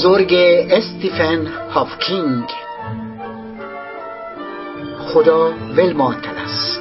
بزرگ 0.00 0.34
استیفن 0.70 1.46
هافکینگ. 1.70 2.44
خدا 4.98 5.52
ولمانتن 5.76 6.36
است. 6.36 6.79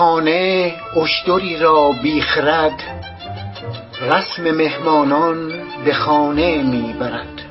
خانه 0.00 0.74
اشتری 0.96 1.56
را 1.56 1.92
بی 2.02 2.20
خرد 2.20 2.82
رسم 4.00 4.50
مهمانان 4.50 5.52
به 5.84 5.94
خانه 5.94 6.62
می 6.62 6.94
برد 7.00 7.42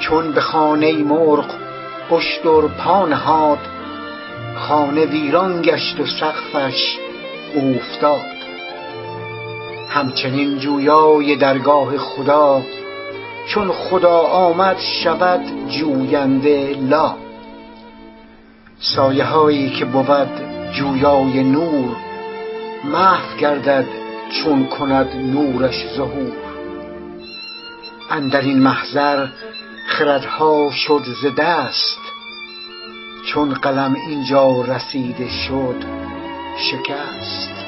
چون 0.00 0.32
به 0.32 0.40
خانه 0.40 0.92
مرغ 0.92 1.44
اشتر 2.12 2.60
پا 2.60 3.06
نهاد 3.06 3.58
خانه 4.56 5.06
ویران 5.06 5.62
گشت 5.62 6.00
و 6.00 6.06
سقفش 6.06 6.98
اوفتاد. 7.54 8.26
همچنین 9.88 10.58
جویای 10.58 11.36
درگاه 11.36 11.98
خدا 11.98 12.62
چون 13.48 13.72
خدا 13.72 14.18
آمد 14.18 14.76
شود 14.78 15.40
جوینده 15.68 16.76
لا. 16.88 17.14
سایه 18.78 19.24
هایی 19.24 19.70
که 19.70 19.84
بود 19.84 20.51
جویای 20.72 21.42
نور 21.42 21.96
محو 22.84 23.36
گردد 23.36 23.86
چون 24.30 24.66
کند 24.66 25.16
نورش 25.16 25.86
ظهور. 25.96 26.32
اندر 28.10 28.40
این 28.40 28.58
محضر 28.58 29.28
خردها 29.86 30.70
شد 30.70 31.02
ز 31.22 31.26
دست 31.38 31.98
چون 33.26 33.54
قلم 33.54 33.94
اینجا 34.08 34.62
رسیده 34.62 35.28
شد 35.28 35.84
شکست. 36.56 37.61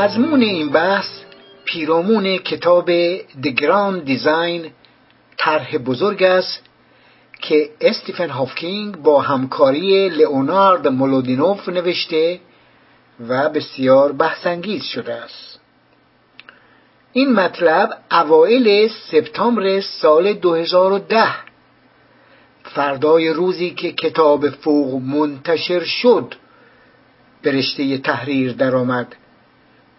مضمون 0.00 0.42
این 0.42 0.68
بحث 0.68 1.08
پیرامون 1.64 2.36
کتاب 2.36 2.90
The 3.16 3.52
Grand 3.60 4.08
Design 4.08 4.70
طرح 5.36 5.78
بزرگ 5.78 6.22
است 6.22 6.62
که 7.40 7.70
استیفن 7.80 8.30
هافکینگ 8.30 8.96
با 8.96 9.20
همکاری 9.20 10.08
لئونارد 10.08 10.88
مولودینوف 10.88 11.68
نوشته 11.68 12.40
و 13.28 13.48
بسیار 13.48 14.12
بحثانگیز 14.12 14.82
شده 14.82 15.14
است. 15.14 15.60
این 17.12 17.32
مطلب 17.32 17.90
اوایل 18.12 18.88
سپتامبر 19.10 19.80
سال 19.80 20.32
2010 20.32 21.28
فردای 22.62 23.28
روزی 23.28 23.70
که 23.70 23.92
کتاب 23.92 24.50
فوق 24.50 25.02
منتشر 25.02 25.84
شد 25.84 26.34
به 27.42 27.52
رشته 27.52 27.98
تحریر 27.98 28.52
درآمد. 28.52 29.16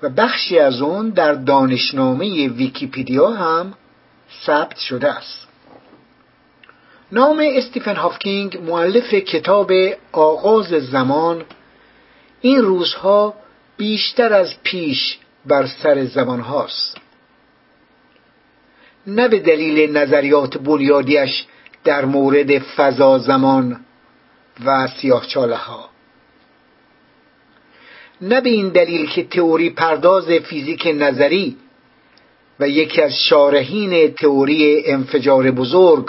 و 0.04 0.10
بخشی 0.10 0.60
از 0.60 0.82
اون 0.82 1.10
در 1.10 1.34
دانشنامه 1.34 2.48
ویکیپیدیا 2.48 3.30
هم 3.30 3.74
ثبت 4.46 4.78
شده 4.78 5.08
است. 5.08 5.48
نام 7.12 7.44
استیفن 7.46 7.96
هافکینگ 7.96 8.58
معلف 8.58 9.14
کتاب 9.14 9.72
آغاز 10.12 10.68
زمان 10.68 11.44
این 12.42 12.62
روزها 12.62 13.34
بیشتر 13.78 14.34
از 14.34 14.64
پیش 14.64 15.20
بر 15.46 15.66
سر 15.66 16.06
زمان 16.06 16.40
هاست 16.40 16.98
نه 19.08 19.28
به 19.28 19.40
دلیل 19.40 19.98
نظریات 19.98 20.58
بنیادیش 20.58 21.46
در 21.84 22.06
مورد 22.06 22.60
فضا 22.60 23.18
زمان 23.18 23.80
و 24.66 24.88
سیاهچاله 24.88 25.56
ها 25.56 25.91
نه 28.22 28.42
به 28.42 28.50
این 28.50 28.70
دلیل 28.70 29.10
که 29.10 29.24
تئوری 29.24 29.70
پرداز 29.70 30.28
فیزیک 30.28 30.88
نظری 30.96 31.58
و 32.60 32.70
یکی 32.70 33.02
از 33.02 33.14
شارحین 33.14 34.14
تئوری 34.14 34.84
انفجار 34.86 35.52
بزرگ 35.52 36.06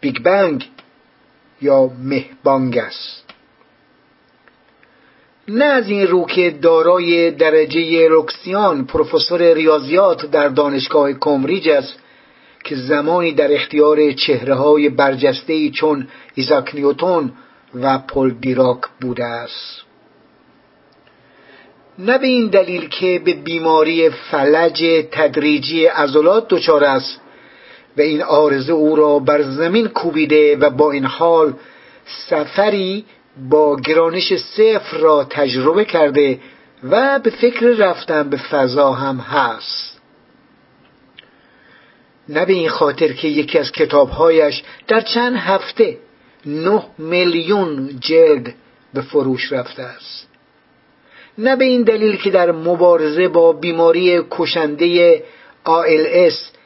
Big 0.00 0.22
Bang 0.22 0.68
یا 1.62 1.90
مهبانگ 2.04 2.78
است. 2.78 3.24
نه 5.48 5.64
از 5.64 5.88
این 5.88 6.06
رو 6.06 6.26
که 6.26 6.50
دارای 6.62 7.30
درجه 7.30 8.08
Lucasian 8.08 8.86
Professor 8.86 9.54
ریاضیات 9.54 10.30
در 10.30 10.48
دانشگاه 10.48 11.12
کمبریج 11.12 11.68
است 11.68 11.98
که 12.64 12.76
زمانی 12.76 13.32
در 13.32 13.54
اختیار 13.54 14.12
چهره 14.12 14.54
های 14.54 14.88
چون 15.70 16.08
ایزاک 16.34 16.74
نیوتون 16.74 17.32
و 17.74 17.98
پل 17.98 18.30
دیراک 18.30 18.80
بوده 19.00 19.24
است. 19.24 19.85
نه 21.98 22.18
به 22.18 22.26
این 22.26 22.46
دلیل 22.46 22.88
که 22.88 23.22
به 23.24 23.34
بیماری 23.34 24.10
فلج 24.10 24.84
تدریجی 25.10 25.86
عضلات 25.86 26.48
دچار 26.48 26.84
است 26.84 27.20
و 27.96 28.00
این 28.00 28.22
آرزه 28.22 28.72
او 28.72 28.96
را 28.96 29.18
بر 29.18 29.42
زمین 29.42 29.88
کوبیده 29.88 30.56
و 30.56 30.70
با 30.70 30.92
این 30.92 31.04
حال 31.04 31.54
سفری 32.28 33.04
با 33.50 33.76
گرانش 33.76 34.36
صفر 34.36 34.96
را 34.98 35.26
تجربه 35.30 35.84
کرده 35.84 36.40
و 36.82 37.18
به 37.18 37.30
فکر 37.30 37.66
رفتن 37.66 38.30
به 38.30 38.36
فضا 38.36 38.92
هم 38.92 39.16
هست. 39.16 40.00
نه 42.28 42.44
به 42.44 42.52
این 42.52 42.68
خاطر 42.68 43.12
که 43.12 43.28
یکی 43.28 43.58
از 43.58 43.72
کتابهایش 43.72 44.62
در 44.88 45.00
چند 45.00 45.36
هفته 45.36 45.98
نه 46.46 46.82
میلیون 46.98 47.90
جلد 48.00 48.54
به 48.94 49.00
فروش 49.02 49.52
رفته 49.52 49.82
است. 49.82 50.25
نه 51.38 51.56
به 51.56 51.64
این 51.64 51.82
دلیل 51.82 52.16
که 52.16 52.30
در 52.30 52.52
مبارزه 52.52 53.28
با 53.28 53.52
بیماری 53.52 54.22
کشنده 54.30 55.22
ALS 55.66 56.56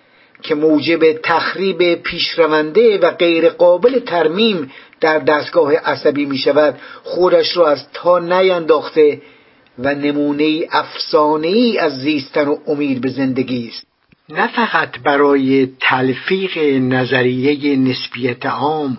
که 0.42 0.54
موجب 0.54 1.12
تخریب 1.12 1.94
پیشرونده 1.94 2.98
و 2.98 3.10
غیر 3.10 3.48
قابل 3.48 3.98
ترمیم 3.98 4.72
در 5.00 5.18
دستگاه 5.18 5.74
عصبی 5.74 6.24
می 6.24 6.38
شود 6.38 6.78
خودش 7.02 7.56
را 7.56 7.68
از 7.68 7.86
تا 7.92 8.18
نینداخته 8.18 9.22
و 9.78 9.94
نمونه 9.94 10.66
افسانه 10.70 11.48
ای 11.48 11.78
از 11.78 11.92
زیستن 11.92 12.48
و 12.48 12.56
امید 12.66 13.00
به 13.00 13.08
زندگی 13.08 13.68
است. 13.68 13.86
نه 14.28 14.48
فقط 14.48 14.98
برای 14.98 15.68
تلفیق 15.80 16.58
نظریه 16.82 17.76
نسبیت 17.76 18.46
عام 18.46 18.98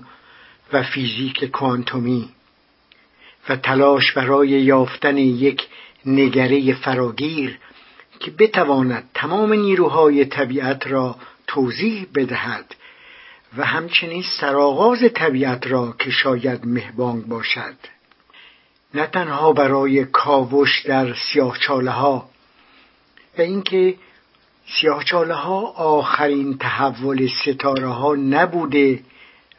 و 0.73 0.83
فیزیک 0.83 1.45
کوانتومی 1.45 2.29
و 3.49 3.55
تلاش 3.55 4.11
برای 4.11 4.49
یافتن 4.49 5.17
یک 5.17 5.67
نگره 6.05 6.73
فراگیر 6.73 7.59
که 8.19 8.31
بتواند 8.31 9.09
تمام 9.13 9.53
نیروهای 9.53 10.25
طبیعت 10.25 10.87
را 10.87 11.15
توضیح 11.47 12.07
بدهد 12.15 12.75
و 13.57 13.65
همچنین 13.65 14.23
سرآغاز 14.39 14.99
طبیعت 15.13 15.67
را 15.67 15.95
که 15.99 16.11
شاید 16.11 16.65
مهبانگ 16.65 17.25
باشد. 17.25 17.75
نه 18.93 19.07
تنها 19.07 19.53
برای 19.53 20.05
کاوش 20.05 20.81
در 20.85 21.13
سیاهچاله 21.13 21.91
ها 21.91 22.29
و 23.37 23.41
اینکه 23.41 23.95
سیاهچاله 24.65 25.33
ها 25.33 25.59
آخرین 25.71 26.57
تحول 26.57 27.27
ستاره 27.27 27.87
ها 27.87 28.15
نبوده 28.15 28.99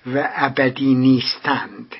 و 0.06 0.28
ابدی 0.36 0.94
نیستند. 0.94 1.96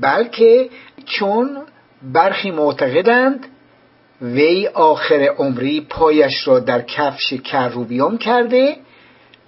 بلکه 0.00 0.68
چون 1.04 1.58
برخی 2.02 2.50
معتقدند 2.50 3.46
وی 4.22 4.66
آخر 4.66 5.34
عمری 5.38 5.80
پایش 5.80 6.48
را 6.48 6.58
در 6.58 6.82
کفش 6.82 7.34
کروبیان 7.34 8.18
کرده 8.18 8.76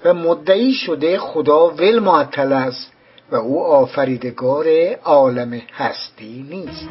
و 0.05 0.15
مدعی 0.15 0.73
شده 0.73 1.19
خدا 1.19 1.69
ول 1.69 1.99
معطل 1.99 2.53
است 2.53 2.93
و 3.31 3.37
او 3.37 3.65
آفریدگار 3.65 4.67
عالم 5.05 5.61
هستی 5.75 6.47
نیست. 6.51 6.89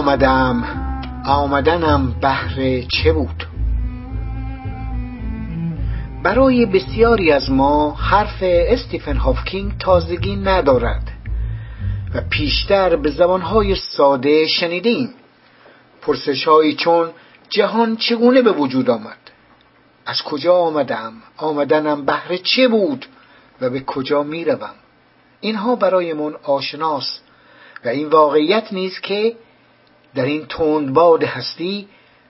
آمدم. 0.00 0.64
آمدنم 1.26 2.14
بهر 2.20 2.80
چه 2.80 3.12
بود؟ 3.12 3.46
برای 6.22 6.66
بسیاری 6.66 7.32
از 7.32 7.50
ما 7.50 7.94
حرف 7.94 8.38
استیفن 8.42 9.16
هافکینگ 9.16 9.78
تازگی 9.78 10.36
ندارد 10.36 11.12
و 12.14 12.20
پیشتر 12.30 12.96
به 12.96 13.10
زبانهای 13.10 13.74
ساده 13.74 14.46
شنیدیم. 14.46 15.14
پرسشهایی 16.02 16.74
چون 16.74 17.10
جهان 17.48 17.96
چگونه 17.96 18.42
به 18.42 18.52
وجود 18.52 18.90
آمد؟ 18.90 19.30
از 20.06 20.22
کجا 20.22 20.54
آمدم؟ 20.54 21.12
آمدنم 21.36 22.04
بهر 22.04 22.36
چه 22.36 22.68
بود؟ 22.68 23.06
و 23.60 23.70
به 23.70 23.80
کجا 23.80 24.22
می‌روم؟ 24.22 24.74
اینها 25.40 25.76
برایمون 25.76 26.34
آشناست 26.42 27.24
و 27.84 27.88
این 27.88 28.08
واقعیت 28.08 28.72
نیست 28.72 29.02
که 29.02 29.36
در 30.14 30.24
این 30.24 30.46
تندباد 30.46 31.24
هستی 31.24 31.88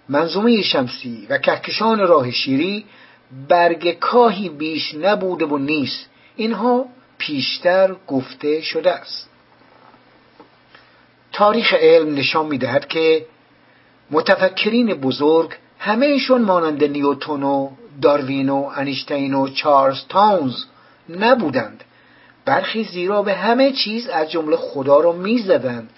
منظومه 0.09 0.63
شمسی 0.63 1.27
و 1.31 1.39
کهکشان 1.39 1.99
راه 1.99 2.31
شیری 2.31 2.85
برگ 3.49 3.99
کاهی 3.99 4.49
بیش 4.49 4.95
نبوده 4.95 5.47
و 5.47 5.59
نیست. 5.59 6.11
اینها 6.37 6.85
پیشتر 7.19 7.97
گفته 8.07 8.61
شده 8.61 8.93
است. 8.93 9.29
تاریخ 11.33 11.75
علم 11.75 12.15
نشان 12.15 12.47
می‌دهد 12.47 12.89
که 12.89 13.27
متفکرین 14.11 14.95
بزرگ 14.95 15.51
همهشون 15.79 16.43
مانند 16.43 16.85
نیوتون 16.85 17.43
و 17.43 17.71
داروین 18.03 18.49
و 18.49 18.71
انیشتین 18.77 19.35
و 19.35 19.49
چارلز 19.49 20.05
تاونز 20.09 20.65
نبودند. 21.09 21.85
برخی 22.45 22.85
زیرا 22.85 23.23
به 23.23 23.35
همه 23.35 23.73
چیز 23.73 24.09
از 24.09 24.31
جمله 24.31 24.57
خدا 24.57 25.01
را 25.01 25.13
می‌زدند. 25.13 25.91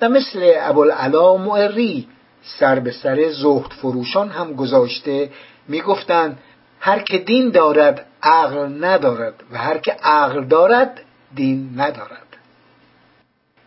و 0.00 0.08
مثل 0.08 0.52
ابوالعلا 0.56 1.36
معری 1.36 2.08
سر 2.42 2.80
به 2.80 2.90
سر 2.90 3.28
زهد 3.30 3.72
فروشان 3.72 4.28
هم 4.28 4.52
گذاشته 4.52 5.30
می‌گفتند 5.68 6.38
هر 6.80 6.98
که 6.98 7.18
دین 7.18 7.50
دارد 7.50 8.06
عقل 8.22 8.84
ندارد 8.84 9.42
و 9.52 9.58
هر 9.58 9.78
که 9.78 9.92
عقل 9.92 10.44
دارد 10.44 11.00
دین 11.34 11.70
ندارد. 11.76 12.36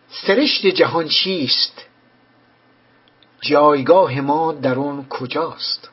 سرشت 0.08 0.66
جهان 0.66 1.08
چیست؟ 1.08 1.84
جایگاه 3.40 4.20
ما 4.20 4.52
در 4.52 4.78
آن 4.78 5.06
کجاست؟ 5.08 5.90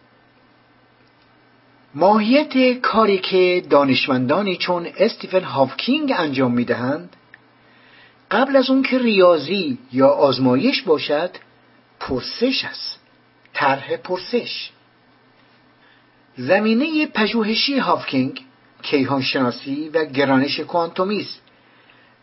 ماهیت 1.96 2.82
کاری 2.82 3.18
که 3.18 3.64
دانشمندانی 3.70 4.58
چون 4.58 4.88
استیفن 4.98 5.44
هافکینگ 5.44 6.14
انجام 6.18 6.52
می‌دهند 6.52 7.16
قبل 8.32 8.56
از 8.56 8.70
اون 8.70 8.84
که 8.84 9.00
ریاضی 9.00 9.78
یا 9.92 10.08
آزمایش 10.08 10.82
باشد 10.82 11.30
پرسش 12.00 12.66
است. 12.66 13.00
طرح 13.54 13.98
پرسش. 13.98 14.70
زمینه 16.38 17.08
پژوهشی 17.08 17.78
هافکینگ 17.78 18.42
کیهان 18.82 19.22
شناسی 19.22 19.90
و 19.90 20.06
گرانش 20.06 20.60
کوانتومی 20.60 21.22
است 21.22 21.42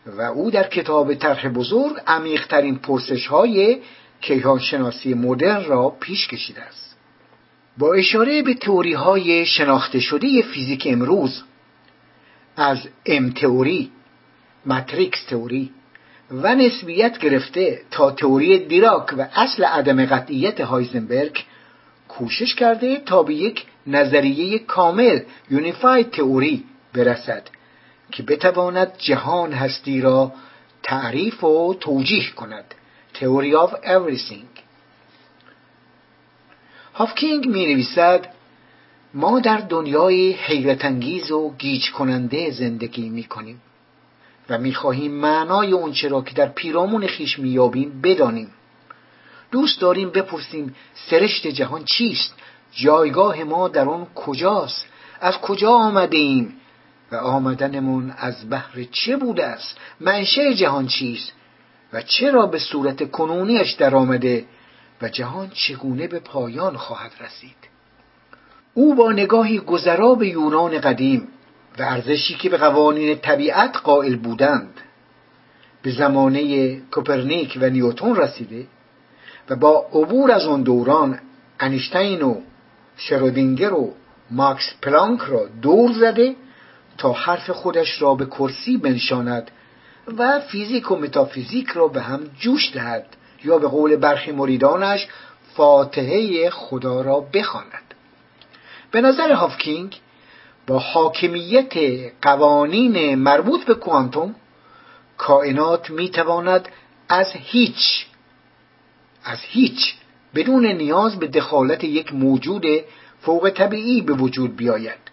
و 0.05 0.21
او 0.21 0.51
در 0.51 0.67
کتاب 0.67 1.13
طرح 1.13 1.49
بزرگ 1.49 1.95
عمیقترین 2.07 2.75
پرسش 2.75 3.27
های 3.27 3.79
کیهان 4.21 4.59
شناسی 4.59 5.13
مدرن 5.13 5.65
را 5.65 5.89
پیش 5.89 6.27
کشیده 6.27 6.61
است. 6.61 6.97
با 7.77 7.93
اشاره 7.93 8.41
به 8.41 8.53
تئوری 8.53 8.93
های 8.93 9.45
شناخته 9.45 9.99
شده 9.99 10.41
فیزیک 10.41 10.87
امروز 10.91 11.43
از 12.55 12.87
ام 13.05 13.29
تئوری 13.29 13.91
ماتریکس 14.65 15.25
تئوری 15.25 15.71
و 16.33 16.55
نسبیت 16.55 17.17
گرفته 17.17 17.81
تا 17.91 18.11
تئوری 18.11 18.59
دیراک 18.59 19.13
و 19.17 19.27
اصل 19.35 19.63
عدم 19.63 20.05
قطعیت 20.05 20.61
هایزنبرگ 20.61 21.43
کوشش 22.07 22.55
کرده 22.55 22.99
تا 23.05 23.23
به 23.23 23.33
یک 23.33 23.65
نظریه 23.87 24.59
کامل 24.59 25.19
یونیفاید 25.49 26.11
تئوری 26.11 26.63
برسد 26.93 27.43
که 28.11 28.23
بتواند 28.23 28.93
جهان 28.97 29.53
هستی 29.53 30.01
را 30.01 30.31
تعریف 30.83 31.43
و 31.43 31.73
توجیه 31.73 32.29
کند. 32.29 32.75
تئوری 33.13 33.53
of 33.53 33.71
everything 33.71 34.45
هافکینگ 36.93 37.47
می 37.47 37.65
نویسد 37.65 38.27
ما 39.13 39.39
در 39.39 39.57
دنیای 39.57 40.31
حیرت 40.31 40.85
انگیز 40.85 41.31
و 41.31 41.53
گیج 41.57 41.91
کننده 41.91 42.51
زندگی 42.51 43.09
می 43.09 43.23
کنیم 43.23 43.61
و 44.53 44.57
می‌خواهیم 44.57 45.11
معنای 45.11 45.71
اونچه 45.71 46.07
را 46.07 46.21
که 46.21 46.33
در 46.33 46.45
پیرامون 46.45 47.07
خیش 47.07 47.39
مییابیم 47.39 48.01
بدانیم. 48.01 48.51
دوست 49.51 49.81
داریم 49.81 50.09
بپرسیم 50.09 50.75
سرشت 51.09 51.47
جهان 51.47 51.83
چیست؟ 51.85 52.33
جایگاه 52.71 53.43
ما 53.43 53.67
در 53.67 53.89
آن 53.89 54.07
کجاست؟ 54.15 54.85
از 55.21 55.37
کجا 55.37 55.71
آمده 55.71 56.17
ایم؟ 56.17 56.53
و 57.11 57.15
آمدنمون 57.15 58.13
از 58.17 58.49
بحر 58.49 58.83
چه 58.91 59.17
بوده 59.17 59.45
است؟ 59.45 59.77
منشه 59.99 60.53
جهان 60.53 60.87
چیست؟ 60.87 61.33
و 61.93 62.01
چرا 62.01 62.45
به 62.45 62.59
صورت 62.59 63.11
کنونیش 63.11 63.71
در 63.71 63.95
آمده 63.95 64.45
و 65.01 65.09
جهان 65.09 65.49
چگونه 65.49 66.07
به 66.07 66.19
پایان 66.19 66.77
خواهد 66.77 67.11
رسید؟ 67.19 67.57
او 68.73 68.95
با 68.95 69.11
نگاهی 69.11 69.59
گذرا 69.59 70.15
به 70.15 70.27
یونان 70.27 70.79
قدیم 70.79 71.27
ارزشی 71.81 72.33
که 72.35 72.49
به 72.49 72.57
قوانین 72.57 73.15
طبیعت 73.15 73.77
قائل 73.77 74.15
بودند 74.15 74.81
به 75.81 75.91
زمانه 75.91 76.75
کوپرنیک 76.79 77.57
و 77.61 77.69
نیوتون 77.69 78.15
رسیده 78.15 78.67
و 79.49 79.55
با 79.55 79.85
عبور 79.93 80.31
از 80.31 80.45
آن 80.45 80.63
دوران 80.63 81.19
انیشتین 81.59 82.21
و 82.21 82.41
شرودینگر 82.97 83.73
و 83.73 83.93
ماکس 84.31 84.73
پلانک 84.81 85.21
را 85.21 85.47
دور 85.61 85.91
زده 85.91 86.35
تا 86.97 87.11
حرف 87.11 87.49
خودش 87.49 88.01
را 88.01 88.15
به 88.15 88.25
کرسی 88.25 88.77
بنشاند 88.77 89.51
و 90.17 90.39
فیزیک 90.39 90.91
و 90.91 90.95
متافیزیک 90.95 91.69
را 91.69 91.87
به 91.87 92.01
هم 92.01 92.23
جوش 92.39 92.71
دهد 92.73 93.05
یا 93.43 93.57
به 93.57 93.67
قول 93.67 93.95
برخی 93.95 94.31
مریدانش 94.31 95.07
فاتحه 95.53 96.49
خدا 96.49 97.01
را 97.01 97.19
بخواند. 97.19 97.93
به 98.91 99.01
نظر 99.01 99.31
هافکینگ 99.31 99.99
با 100.67 100.79
حاکمیت 100.79 101.73
قوانین 102.21 103.15
مربوط 103.15 103.65
به 103.65 103.73
کوانتوم 103.73 104.35
کائنات 105.17 105.89
می‌تواند 105.89 106.69
از 107.09 107.31
هیچ 107.33 108.05
از 109.23 109.39
هیچ 109.41 109.95
بدون 110.35 110.65
نیاز 110.65 111.19
به 111.19 111.27
دخالت 111.27 111.83
یک 111.83 112.13
موجود 112.13 112.65
فوق 113.21 113.49
طبیعی 113.49 114.01
به 114.01 114.13
وجود 114.13 114.55
بیاید. 114.55 115.03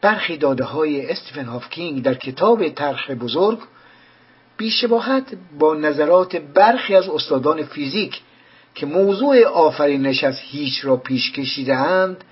برخی 0.00 0.36
داده 0.36 0.64
های 0.64 1.10
استیفن 1.10 1.44
هافکینگ 1.44 2.02
در 2.02 2.14
کتاب 2.14 2.68
طرح 2.68 3.14
بزرگ 3.14 3.58
بیشباهت 4.56 5.38
با 5.58 5.74
نظرات 5.74 6.36
برخی 6.36 6.94
از 6.94 7.08
استادان 7.08 7.62
فیزیک 7.62 8.20
که 8.74 8.86
موضوع 8.86 9.44
آفرینش 9.44 10.24
از 10.24 10.38
هیچ 10.40 10.84
را 10.84 10.96
پیش 10.96 11.32
کشیدهاند 11.32 12.24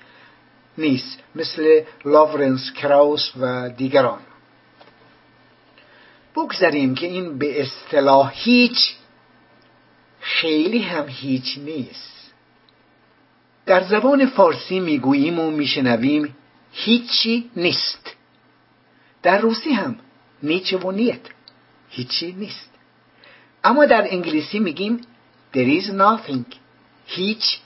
نیست 0.78 1.18
مثل 1.34 1.82
لاورنس 2.04 2.72
کراوس 2.72 3.32
و 3.40 3.68
دیگران. 3.68 4.20
بگذاریم 6.36 6.94
که 6.94 7.06
این 7.06 7.38
به 7.38 7.62
اصطلاح 7.62 8.32
هیچ 8.34 8.94
خیلی 10.20 10.78
هم 10.78 11.04
هیچ 11.08 11.58
نیست. 11.58 12.32
در 13.66 13.82
زبان 13.82 14.26
فارسی 14.26 14.80
می‌گوییم 14.80 15.38
و 15.38 15.50
میشنویم 15.50 16.36
هیچی 16.72 17.50
نیست. 17.56 18.16
در 19.22 19.38
روسی 19.38 19.72
هم 19.72 19.96
نیچه 20.42 20.78
و 20.78 20.90
نیت 20.90 21.20
هیچی 21.90 22.32
نیست. 22.32 22.70
اما 23.64 23.86
در 23.86 24.06
انگلیسی 24.10 24.58
میگیم 24.58 25.00
there 25.54 25.82
is 25.82 25.90
nothing 25.90 26.56
هیچ 27.06 27.58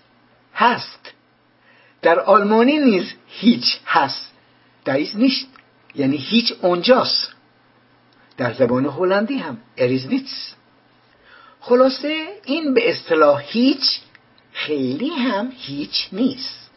هست. 0.54 1.14
در 2.02 2.21
آلمانی 2.21 2.78
نیز 2.78 3.14
هیچ 3.26 3.81
هست. 3.87 4.33
در 4.85 5.05
is 5.05 5.14
نیست. 5.14 5.47
یعنی 5.95 6.17
هیچ 6.17 6.52
اونجاست. 6.62 7.33
در 8.37 8.52
زبان 8.52 8.87
هلندی 8.87 9.38
هم. 9.38 9.59
اریزنیتس 9.76 10.55
خلاصه 11.61 12.26
این 12.45 12.75
به 12.75 12.90
اصطلاح 12.90 13.43
هیچ 13.47 14.00
خیلی 14.52 15.09
هم 15.09 15.52
هیچ 15.57 16.09
نیست. 16.12 16.71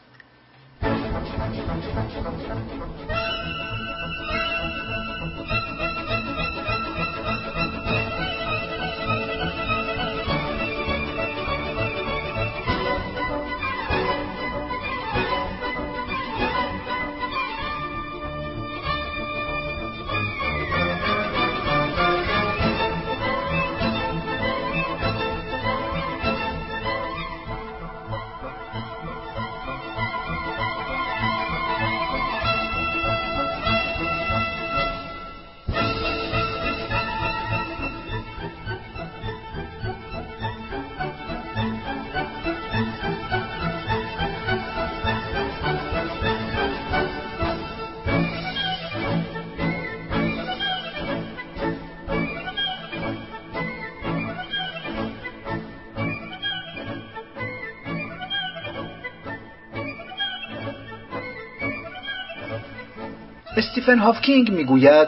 استیفن 63.57 63.99
هافکینگ 63.99 64.51
می‌گوید 64.51 65.07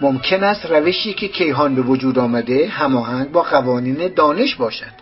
ممکن 0.00 0.44
است 0.44 0.66
روشی 0.66 1.14
که 1.14 1.28
کیهان 1.28 1.74
به 1.74 1.82
وجود 1.82 2.18
آمده 2.18 2.68
هماهنگ 2.68 3.32
با 3.32 3.42
قوانین 3.42 4.14
دانش 4.14 4.54
باشد 4.54 4.92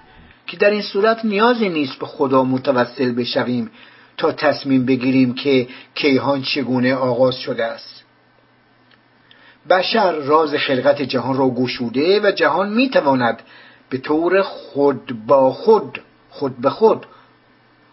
که 0.46 0.56
در 0.56 0.70
این 0.70 0.82
صورت 0.82 1.24
نیازی 1.24 1.68
نیست 1.68 1.98
به 1.98 2.06
خدا 2.06 2.44
متوسل 2.44 3.12
بشویم 3.12 3.70
تا 4.16 4.32
تصمیم 4.32 4.86
بگیریم 4.86 5.34
که 5.34 5.68
کیهان 5.94 6.42
چگونه 6.42 6.94
آغاز 6.94 7.34
شده 7.36 7.64
است. 7.64 8.04
بشر 9.70 10.12
راز 10.12 10.54
خلقت 10.54 11.02
جهان 11.02 11.36
را 11.36 11.48
گشوده 11.48 12.20
و 12.20 12.30
جهان 12.30 12.72
می‌تواند 12.72 13.42
به 13.88 13.98
طور 13.98 14.42
خود 14.42 15.26
با 15.26 15.52
خود 15.52 16.00
خود 16.30 16.56
به 16.60 16.70
خود 16.70 17.06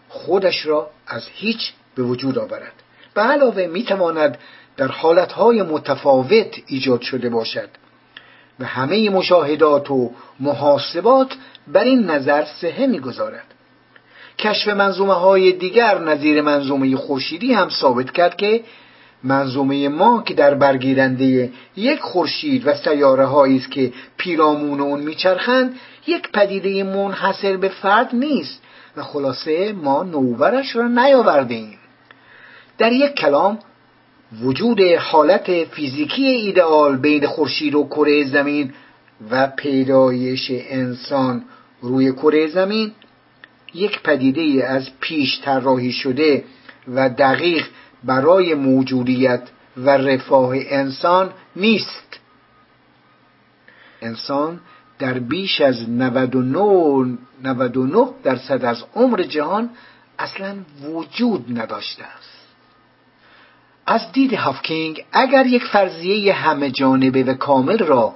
خودش 0.08 0.66
را 0.66 0.90
از 1.06 1.28
هیچ 1.34 1.72
به 1.94 2.02
وجود 2.02 2.38
آورد. 2.38 2.72
به 3.14 3.22
علاوه 3.22 3.66
می‌تواند 3.66 4.38
در 4.76 4.88
حالتهای 4.88 5.62
متفاوت 5.62 6.56
ایجاد 6.66 7.00
شده 7.00 7.28
باشد. 7.28 7.68
و 8.58 8.64
همه 8.64 9.10
مشاهدات 9.10 9.90
و 9.90 10.10
محاسبات 10.40 11.36
بر 11.68 11.84
این 11.84 12.10
نظر 12.10 12.44
سهه 12.44 12.86
می‌گذارد. 12.86 13.44
کشف 14.38 14.68
منظومه 14.68 15.14
های 15.14 15.52
دیگر 15.52 15.98
نظیر 15.98 16.42
منظومه 16.42 16.96
خورشیدی 16.96 17.52
هم 17.52 17.68
ثابت 17.68 18.10
کرد 18.10 18.36
که 18.36 18.60
منظومه 19.24 19.88
ما 19.88 20.22
که 20.22 20.34
در 20.34 20.54
برگیرنده 20.54 21.52
یک 21.76 22.00
خورشید 22.00 22.66
و 22.66 22.74
سیاره 22.74 23.36
است 23.36 23.70
که 23.70 23.92
پیرامون 24.16 24.80
اون 24.80 25.00
میچرخند 25.00 25.74
یک 26.06 26.32
پدیده 26.32 26.84
منحصر 26.84 27.56
به 27.56 27.68
فرد 27.68 28.14
نیست 28.14 28.62
و 28.96 29.02
خلاصه 29.02 29.72
ما 29.72 30.02
نوبرش 30.02 30.76
را 30.76 30.88
نیاوردیم 30.88 31.79
در 32.80 32.92
یک 32.92 33.14
کلام 33.14 33.58
وجود 34.42 34.80
حالت 34.80 35.64
فیزیکی 35.64 36.24
ایدئال 36.24 36.96
بین 36.96 37.26
خورشید 37.26 37.74
و 37.74 37.84
کره 37.84 38.24
زمین 38.24 38.72
و 39.30 39.46
پیدایش 39.46 40.50
انسان 40.50 41.44
روی 41.80 42.12
کره 42.12 42.46
زمین 42.46 42.92
یک 43.74 44.02
پدیده 44.02 44.66
از 44.66 44.88
پیش 45.00 45.40
طراحی 45.40 45.92
شده 45.92 46.44
و 46.88 47.08
دقیق 47.08 47.66
برای 48.04 48.54
موجودیت 48.54 49.42
و 49.76 49.90
رفاه 49.90 50.54
انسان 50.56 51.32
نیست. 51.56 52.20
انسان 54.02 54.60
در 54.98 55.18
بیش 55.18 55.60
از 55.60 55.90
99 55.90 57.18
99 57.44 58.06
درصد 58.22 58.64
از 58.64 58.84
عمر 58.94 59.22
جهان 59.22 59.70
اصلا 60.18 60.56
وجود 60.84 61.58
نداشته 61.58 62.04
است. 62.04 62.39
از 63.90 64.12
دید 64.12 64.34
هافکینگ 64.34 65.04
اگر 65.12 65.46
یک 65.46 65.64
فرضیه 65.64 66.32
همه 66.32 66.70
جانبه 66.70 67.22
و 67.22 67.34
کامل 67.34 67.78
را 67.78 68.14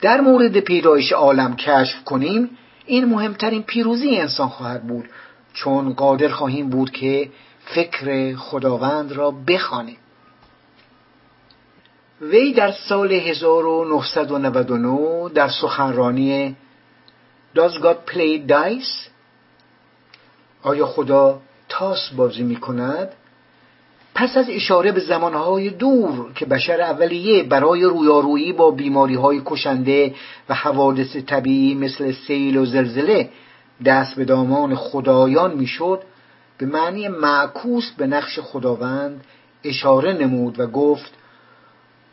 در 0.00 0.20
مورد 0.20 0.60
پیدایش 0.60 1.12
عالم 1.12 1.56
کشف 1.56 2.04
کنیم 2.04 2.50
این 2.86 3.04
مهمترین 3.04 3.62
پیروزی 3.62 4.16
انسان 4.16 4.48
خواهد 4.48 4.86
بود 4.86 5.04
چون 5.52 5.92
قادر 5.92 6.28
خواهیم 6.28 6.70
بود 6.70 6.90
که 6.90 7.30
فکر 7.64 8.36
خداوند 8.36 9.12
را 9.12 9.30
بخوانیم 9.30 9.96
وی 12.20 12.52
در 12.52 12.72
سال 12.72 13.12
1999 13.12 15.28
در 15.34 15.48
سخنرانی 15.48 16.56
Does 17.56 17.78
God 17.82 18.12
play 18.12 18.48
dice؟ 18.48 19.10
آیا 20.62 20.86
خدا 20.86 21.40
تاس 21.68 22.10
بازی 22.16 22.42
می 22.42 22.56
کند؟ 22.56 23.12
پس 24.22 24.36
از 24.36 24.50
اشاره 24.50 24.92
به 24.92 25.00
زمانهای 25.00 25.70
دور 25.70 26.32
که 26.34 26.46
بشر 26.46 26.80
اولیه 26.80 27.42
برای 27.42 27.82
رویارویی 27.84 28.52
با 28.52 28.70
بیماری 28.70 29.14
های 29.14 29.42
کشنده 29.44 30.14
و 30.48 30.54
حوادث 30.54 31.16
طبیعی 31.16 31.74
مثل 31.74 32.12
سیل 32.12 32.56
و 32.56 32.64
زلزله 32.64 33.30
دست 33.84 34.16
به 34.16 34.24
دامان 34.24 34.74
خدایان 34.74 35.54
می‌شد 35.54 36.02
به 36.58 36.66
معنی 36.66 37.08
معکوس 37.08 37.90
به 37.90 38.06
نقش 38.06 38.38
خداوند 38.38 39.24
اشاره 39.64 40.12
نمود 40.12 40.60
و 40.60 40.66
گفت 40.66 41.12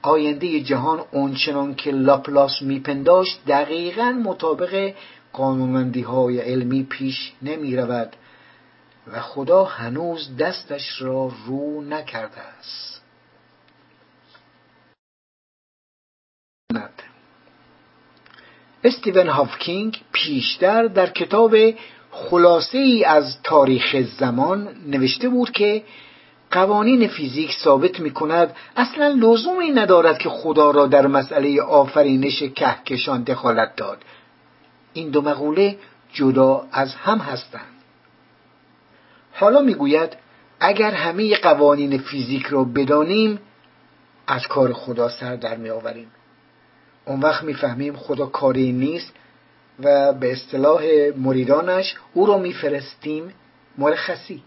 آینده 0.02 0.60
جهان 0.60 1.00
اونچنان 1.12 1.76
که 1.76 1.92
لاپلاس 1.92 2.62
میپنداشت 2.62 3.42
دقیقا 3.48 4.22
مطابق 4.26 4.94
قانونمندی 5.34 6.02
های 6.02 6.40
علمی 6.40 6.84
پیش 6.84 7.34
نمی 7.42 7.76
رود 7.76 8.16
و 9.14 9.22
خدا 9.22 9.64
هنوز 9.64 10.38
دستش 10.38 11.02
را 11.02 11.32
رو 11.46 11.82
نکرده 11.82 12.42
است. 12.42 13.02
استیون 18.84 19.28
هافکینگ 19.28 20.02
پیشتر 20.12 20.88
در 20.88 21.10
کتاب 21.10 21.56
خلاصه 22.12 22.78
ای 22.78 23.04
از 23.06 23.42
تاریخ 23.44 23.96
زمان 24.20 24.70
نوشته 24.88 25.30
بود 25.30 25.52
که 25.52 25.84
قوانین 26.52 27.08
فیزیک 27.08 27.52
ثابت 27.64 28.00
می 28.00 28.12
کند 28.12 28.56
اصلا 28.76 29.08
لزومی 29.08 29.72
ندارد 29.72 30.18
که 30.18 30.30
خدا 30.30 30.72
را 30.72 30.88
در 30.88 31.08
مسئله 31.08 31.62
آفرینش 31.62 32.44
کهکشان 32.44 33.24
دخالت 33.24 33.76
داد. 33.76 33.98
این 34.94 35.10
دو 35.10 35.22
مقوله 35.22 35.78
جدا 36.14 36.68
از 36.72 36.96
هم 36.96 37.18
هستند. 37.18 37.79
حالا 39.40 39.62
می‌گوید 39.62 40.18
اگر 40.60 40.92
همه 40.92 41.36
قوانین 41.36 41.98
فیزیک 41.98 42.46
را 42.46 42.64
بدانیم 42.64 43.40
از 44.28 44.48
کار 44.48 44.74
خدا 44.74 45.10
سر 45.10 45.36
در 45.36 45.58
می 45.58 45.70
آوریم 45.70 46.12
اون 47.06 47.20
وقت 47.20 47.44
می‌فهمیم 47.44 47.96
خدا 47.96 48.26
کاری 48.26 48.72
نیست 48.72 49.14
و 49.80 50.14
به 50.14 50.32
اصطلاح 50.32 50.84
مریدانش 51.18 51.96
او 52.14 52.26
را 52.26 52.38
میفرستیم 52.38 53.34
مرخصی. 53.78 54.44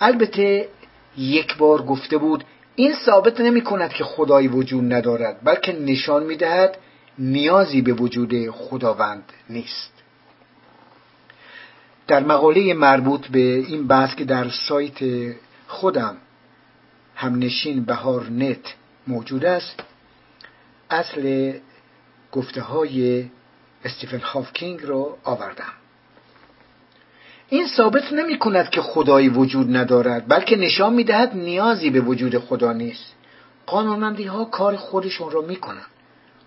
البته 0.00 0.68
یک 1.16 1.56
بار 1.56 1.82
گفته 1.82 2.18
بود 2.18 2.44
این 2.76 2.94
ثابت 3.06 3.40
نمی 3.40 3.60
کند 3.60 3.92
که 3.92 4.04
خدایی 4.04 4.48
وجود 4.48 4.92
ندارد 4.92 5.40
بلکه 5.44 5.72
نشان 5.72 6.22
می 6.22 6.36
دهد 6.36 6.78
نیازی 7.18 7.82
به 7.82 7.92
وجود 7.92 8.50
خداوند 8.50 9.24
نیست. 9.50 10.01
در 12.06 12.20
مقاله 12.20 12.74
مربوط 12.74 13.26
به 13.26 13.38
این 13.38 13.86
بحث 13.86 14.14
که 14.14 14.24
در 14.24 14.48
سایت 14.48 15.34
خودم 15.68 16.16
همنشین 17.14 17.84
بهار 17.84 18.30
نت 18.30 18.74
موجود 19.06 19.44
است 19.44 19.82
اصل 20.90 21.52
گفته 22.32 22.60
های 22.60 23.24
استیفن 23.84 24.18
هافکینگ 24.18 24.82
رو 24.82 25.18
آوردم. 25.24 25.72
این 27.48 27.66
ثابت 27.66 28.12
نمی 28.12 28.38
کند 28.38 28.70
که 28.70 28.80
خدایی 28.80 29.28
وجود 29.28 29.76
ندارد 29.76 30.28
بلکه 30.28 30.56
نشان 30.56 30.94
می 30.94 31.04
دهد 31.04 31.36
نیازی 31.36 31.90
به 31.90 32.00
وجود 32.00 32.38
خدا 32.38 32.72
نیست. 32.72 33.14
قانونمندی 33.66 34.24
ها 34.24 34.44
کار 34.44 34.76
خودشون 34.76 35.30
را 35.30 35.40
می 35.40 35.56
کنند 35.56 35.86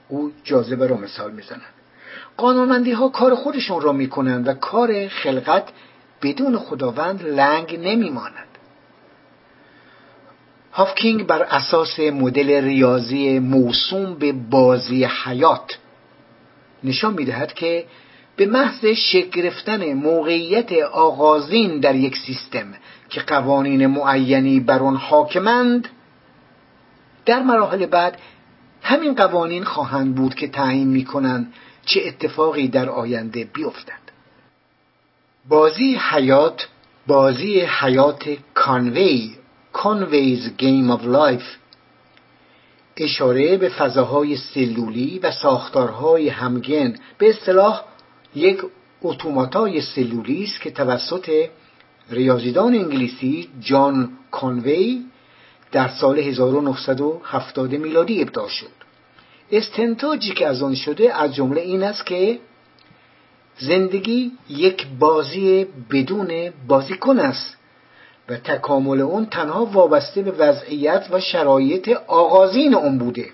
او 0.09 0.31
جاذبه 0.43 0.87
را 0.87 0.97
مثال 0.97 1.31
می 1.31 1.43
قانونمندی 2.37 2.91
ها 2.91 3.09
کار 3.09 3.35
خودشون 3.35 3.81
را 3.81 3.91
می 3.91 4.07
کنند 4.07 4.47
و 4.47 4.53
کار 4.53 5.07
خلقت 5.07 5.63
بدون 6.21 6.57
خداوند 6.57 7.23
لنگ 7.23 7.79
نمی 7.83 8.09
ماند 8.09 8.47
هافکینگ 10.73 11.27
بر 11.27 11.43
اساس 11.43 11.99
مدل 11.99 12.63
ریاضی 12.63 13.39
موسوم 13.39 14.13
به 14.13 14.31
بازی 14.31 15.05
حیات 15.05 15.77
نشان 16.83 17.13
می‌دهد 17.13 17.53
که 17.53 17.85
به 18.35 18.45
محض 18.45 18.85
شکل 18.85 19.29
گرفتن 19.29 19.93
موقعیت 19.93 20.73
آغازین 20.91 21.79
در 21.79 21.95
یک 21.95 22.17
سیستم 22.17 22.65
که 23.09 23.21
قوانین 23.21 23.87
معینی 23.87 24.59
بر 24.59 24.79
آن 24.79 24.95
حاکمند 24.95 25.87
در 27.25 27.43
مراحل 27.43 27.85
بعد 27.85 28.17
همین 28.81 29.15
قوانین 29.15 29.63
خواهند 29.63 30.15
بود 30.15 30.35
که 30.35 30.47
تعیین 30.47 30.87
می‌کنند 30.87 31.53
چه 31.85 32.01
اتفاقی 32.05 32.67
در 32.67 32.89
آینده 32.89 33.49
بیفتد. 33.53 34.05
بازی 35.49 35.95
حیات 35.95 36.67
بازی 37.07 37.61
حیات 37.61 38.37
کانوی 38.53 39.35
Conway's 39.73 40.57
Game 40.57 40.97
of 40.97 41.03
Life. 41.03 41.43
اشاره 42.97 43.57
به 43.57 43.69
فضاهای 43.69 44.37
سلولی 44.37 45.19
و 45.19 45.31
ساختارهای 45.31 46.29
همگن. 46.29 46.95
به 47.17 47.29
اصطلاح 47.29 47.81
یک 48.35 48.61
اتوماتای 49.01 49.81
سلولی 49.81 50.43
است 50.43 50.61
که 50.61 50.71
توسط 50.71 51.49
ریاضیدان 52.09 52.75
انگلیسی 52.75 53.49
جان 53.59 54.09
کانوی 54.31 55.05
در 55.71 55.87
سال 55.87 56.19
1970 56.19 57.71
میلادی 57.71 58.21
ابداع 58.21 58.49
شد. 58.49 58.84
استنتاجی 59.51 60.33
که 60.33 60.47
از 60.47 60.63
آن 60.63 60.75
شده 60.75 61.21
از 61.21 61.35
جمله 61.35 61.61
این 61.61 61.83
است 61.83 62.05
که 62.05 62.39
زندگی 63.57 64.31
یک 64.49 64.87
بازی 64.99 65.67
بدون 65.91 66.53
بازیکن 66.67 67.19
است 67.19 67.57
و 68.29 68.37
تکامل 68.37 69.01
اون 69.01 69.25
تنها 69.25 69.65
وابسته 69.65 70.21
به 70.21 70.31
وضعیت 70.31 71.07
و 71.11 71.19
شرایط 71.19 71.89
آغازین 72.07 72.75
اون 72.75 72.97
بوده 72.97 73.29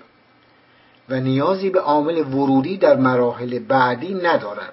و 1.08 1.20
نیازی 1.20 1.70
به 1.70 1.80
عامل 1.80 2.18
ورودی 2.18 2.76
در 2.76 2.96
مراحل 2.96 3.58
بعدی 3.58 4.14
ندارد. 4.14 4.72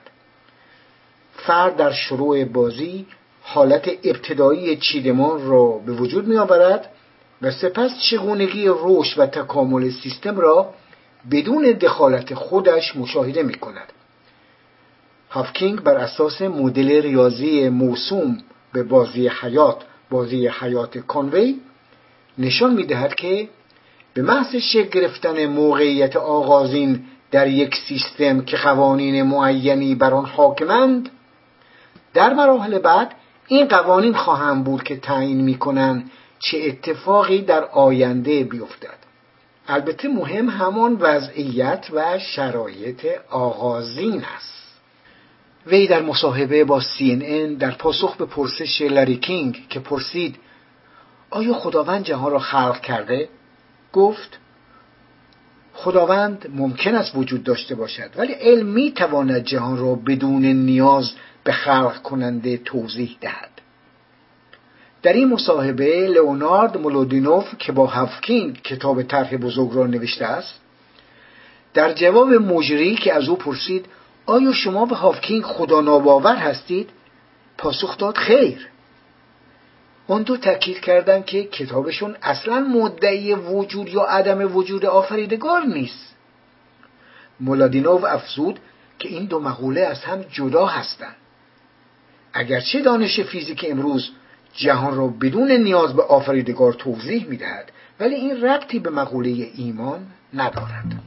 فرد 1.33 1.75
در 1.75 1.91
شروع 1.91 2.45
بازی 2.45 3.05
حالت 3.41 3.89
ابتدایی 4.03 4.75
چیدمان 4.75 5.47
را 5.47 5.81
به 5.85 5.91
وجود 5.91 6.27
می 6.27 6.37
آورد 6.37 6.91
و 7.41 7.51
سپس 7.51 7.99
چگونگی 8.09 8.65
رشد 8.67 9.19
و 9.19 9.25
تکامل 9.25 9.89
سیستم 9.89 10.39
را 10.39 10.73
بدون 11.31 11.63
دخالت 11.63 12.33
خودش 12.33 12.95
مشاهده 12.95 13.43
می 13.43 13.53
کند 13.53 13.93
هافکینگ 15.29 15.81
بر 15.81 15.97
اساس 15.97 16.41
مدل 16.41 17.01
ریاضی 17.01 17.69
موسوم 17.69 18.37
به 18.73 18.83
بازی 18.83 19.27
حیات 19.27 19.77
بازی 20.09 20.47
حیات 20.47 20.97
کانوی 20.97 21.59
نشان 22.37 22.73
می 22.73 22.85
دهد 22.85 23.15
که 23.15 23.49
به 24.13 24.21
محض 24.21 24.55
شکل 24.55 24.89
گرفتن 24.89 25.45
موقعیت 25.45 26.15
آغازین 26.15 27.03
در 27.31 27.47
یک 27.47 27.75
سیستم 27.75 28.41
که 28.41 28.57
قوانین 28.57 29.23
معینی 29.23 29.95
بر 29.95 30.13
آن 30.13 30.25
حاکمند 30.25 31.09
در 32.13 32.33
مراحل 32.33 32.79
بعد 32.79 33.15
این 33.47 33.67
قوانین 33.67 34.13
خواهند 34.13 34.63
بود 34.63 34.83
که 34.83 34.95
تعیین 34.95 35.41
می‌کنند 35.41 36.11
چه 36.39 36.57
اتفاقی 36.57 37.41
در 37.41 37.63
آینده 37.63 38.43
بیفتد. 38.43 38.98
البته 39.71 40.07
مهم 40.07 40.49
همان 40.49 40.97
وضعیت 40.99 41.85
و 41.93 42.19
شرایط 42.19 43.05
آغازین 43.29 44.23
است 44.35 44.79
وی 45.67 45.87
در 45.87 46.01
مصاحبه 46.01 46.63
با 46.63 46.81
CNN 46.81 47.59
در 47.59 47.71
پاسخ 47.71 48.15
به 48.15 48.25
پرسش 48.25 48.81
لری 48.81 49.17
کینگ 49.17 49.67
که 49.69 49.79
پرسید 49.79 50.35
آیا 51.29 51.53
خداوند 51.53 52.03
جهان 52.03 52.31
را 52.31 52.39
خلق 52.39 52.81
کرده؟ 52.81 53.29
گفت 53.93 54.39
خداوند 55.73 56.51
ممکن 56.55 56.95
است 56.95 57.15
وجود 57.15 57.43
داشته 57.43 57.75
باشد 57.75 58.09
ولی 58.15 58.33
علم 58.33 58.65
می 58.65 58.91
تواند 58.91 59.43
جهان 59.43 59.77
را 59.77 59.95
بدون 59.95 60.45
نیاز 60.45 61.11
به 61.43 61.51
خلق 61.51 62.01
کننده 62.01 62.57
توضیح 62.57 63.17
دهد 63.21 63.58
در 65.01 65.13
این 65.13 65.29
مصاحبه 65.29 66.07
لئونارد 66.07 66.77
مولودینوف 66.77 67.57
که 67.59 67.71
با 67.71 67.87
هفکینگ 67.87 68.61
کتاب 68.61 69.03
طرح 69.03 69.37
بزرگ 69.37 69.73
را 69.73 69.87
نوشته 69.87 70.25
است 70.25 70.59
در 71.73 71.93
جواب 71.93 72.33
مجری 72.33 72.95
که 72.95 73.13
از 73.13 73.29
او 73.29 73.35
پرسید 73.35 73.85
آیا 74.25 74.53
شما 74.53 74.85
به 74.85 74.95
هافکینگ 74.95 75.43
خدا 75.43 75.81
ناباور 75.81 76.35
هستید؟ 76.35 76.89
پاسخ 77.57 77.97
داد 77.97 78.17
خیر. 78.17 78.67
اون 80.07 80.21
دو 80.21 80.37
تاکید 80.37 80.79
کردند 80.79 81.25
که 81.25 81.43
کتابشون 81.43 82.15
اصلا 82.21 82.59
مدعی 82.59 83.33
وجود 83.33 83.89
یا 83.89 84.01
عدم 84.01 84.55
وجود 84.55 84.85
آفریدگار 84.85 85.61
نیست. 85.61 86.15
مولادینوف 87.39 88.03
افزود 88.03 88.59
که 88.99 89.09
این 89.09 89.25
دو 89.25 89.39
مقوله 89.39 89.81
از 89.81 90.03
هم 90.03 90.21
جدا 90.31 90.65
هستند. 90.65 91.15
اگرچه 92.33 92.81
دانش 92.81 93.19
فیزیک 93.19 93.65
امروز 93.69 94.11
جهان 94.53 94.97
را 94.97 95.07
بدون 95.07 95.51
نیاز 95.51 95.93
به 95.93 96.03
آفریدگار 96.03 96.73
توضیح 96.73 97.27
می‌دهد 97.29 97.71
ولی 97.99 98.15
این 98.15 98.41
ربطی 98.41 98.79
به 98.79 98.89
مقوله 98.89 99.49
ایمان 99.55 100.07
ندارد. 100.33 101.01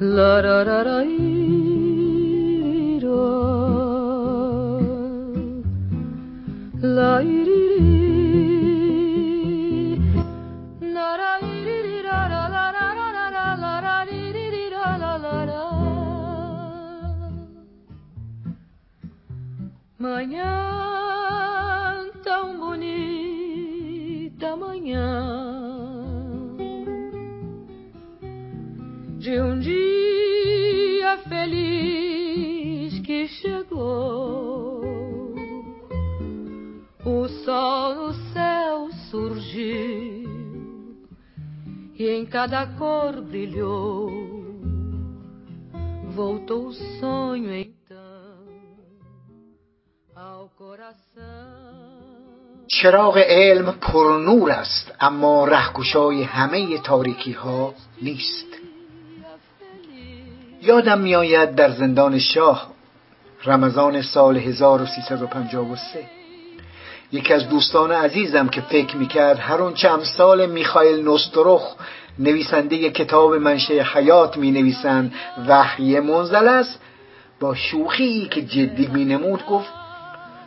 la 0.00 0.42
da 0.42 0.64
da 0.64 0.84
da. 0.84 0.97
چراغ 52.88 53.18
علم 53.18 53.74
پر 53.80 54.18
نور 54.24 54.50
است 54.50 54.92
اما 55.00 55.44
رهگشای 55.44 56.22
همه 56.22 56.78
تاریکی 56.78 57.32
ها 57.32 57.74
نیست. 58.02 58.46
یادم 60.62 60.98
میآید 60.98 61.54
در 61.54 61.70
زندان 61.70 62.18
شاه 62.18 62.70
رمضان 63.44 64.02
سال 64.02 64.36
1353 64.36 66.06
یکی 67.12 67.34
از 67.34 67.48
دوستان 67.48 67.92
عزیزم 67.92 68.48
که 68.48 68.60
فکر 68.60 68.96
می‌کرد 68.96 69.38
هر 69.38 69.70
چند 69.70 70.02
سال 70.02 70.46
میخائیل 70.46 71.04
نوستروخ 71.04 71.74
نویسنده 72.18 72.90
کتاب 72.90 73.34
منشه 73.34 73.82
حیات 73.82 74.36
می 74.36 74.50
نویسند 74.50 75.14
وحی 75.48 76.00
منزل 76.00 76.48
است. 76.48 76.80
با 77.40 77.54
شوخی 77.54 78.28
که 78.30 78.42
جدی 78.42 78.86
می 78.86 79.04
نمود 79.04 79.46
گفت 79.46 79.87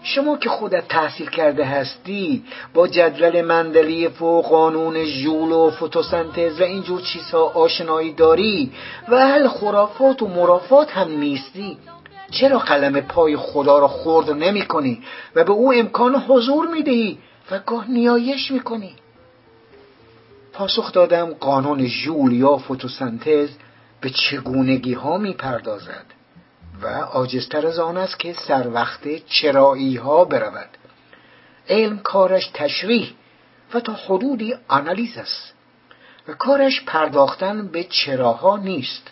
شما 0.04 0.38
که 0.38 0.50
خودت 0.50 0.88
تحصیل 0.88 1.30
کرده 1.30 1.66
هستی 1.66 2.44
با 2.74 2.88
جدول 2.88 3.42
مندلیف 3.42 4.22
و 4.22 4.42
قانون 4.42 5.04
ژول 5.06 5.52
و 5.52 5.70
فتوسنتز 5.70 6.62
و 6.62 6.64
اینجور 6.64 7.02
چیزها 7.02 7.44
آشنایی 7.44 8.14
داری 8.14 8.72
و 9.08 9.16
اهل 9.16 9.48
خرافات 9.48 10.22
و 10.22 10.28
مرافات 10.28 10.92
هم 10.92 11.12
نیستی. 11.12 11.78
چرا 12.32 12.60
قلم 12.60 13.02
پای 13.02 13.38
خدا 13.38 13.80
را 13.80 13.88
خورد 13.88 14.32
نمی 14.32 14.66
کنی 14.66 15.04
و 15.36 15.44
به 15.44 15.52
او 15.52 15.74
امکان 15.74 16.16
حضور 16.16 16.68
می 16.68 16.84
دهی 16.84 17.18
و 17.52 17.60
گاه 17.60 17.92
نیایش 17.92 18.52
می 18.52 18.60
کنی؟ 18.60 18.96
پاسخ 20.54 20.92
دادم 20.92 21.34
قانون 21.34 21.86
ژول 21.86 22.34
یا 22.34 22.58
فتوسنتز 22.58 23.50
به 24.02 24.10
چگونگی 24.10 24.94
ها 24.94 25.18
می 25.18 25.34
پردازد. 25.34 26.20
و 26.82 26.88
آجستر 27.13 27.67
از 27.67 27.80
آن 27.80 27.98
است 27.98 28.20
که 28.20 28.34
سر 28.34 28.67
وقت 28.74 29.26
چرایی 29.26 29.96
ها 29.96 30.26
برود. 30.26 30.70
علم 31.70 32.00
کارش 32.00 32.50
تشریح 32.54 33.13
و 33.74 33.80
تا 33.80 33.94
حدودی 33.94 34.56
آنالیز 34.67 35.17
است 35.17 35.54
و 36.28 36.34
کارش 36.34 36.84
پرداختن 36.86 37.67
به 37.67 37.84
چراها 37.84 38.58
نیست. 38.58 39.12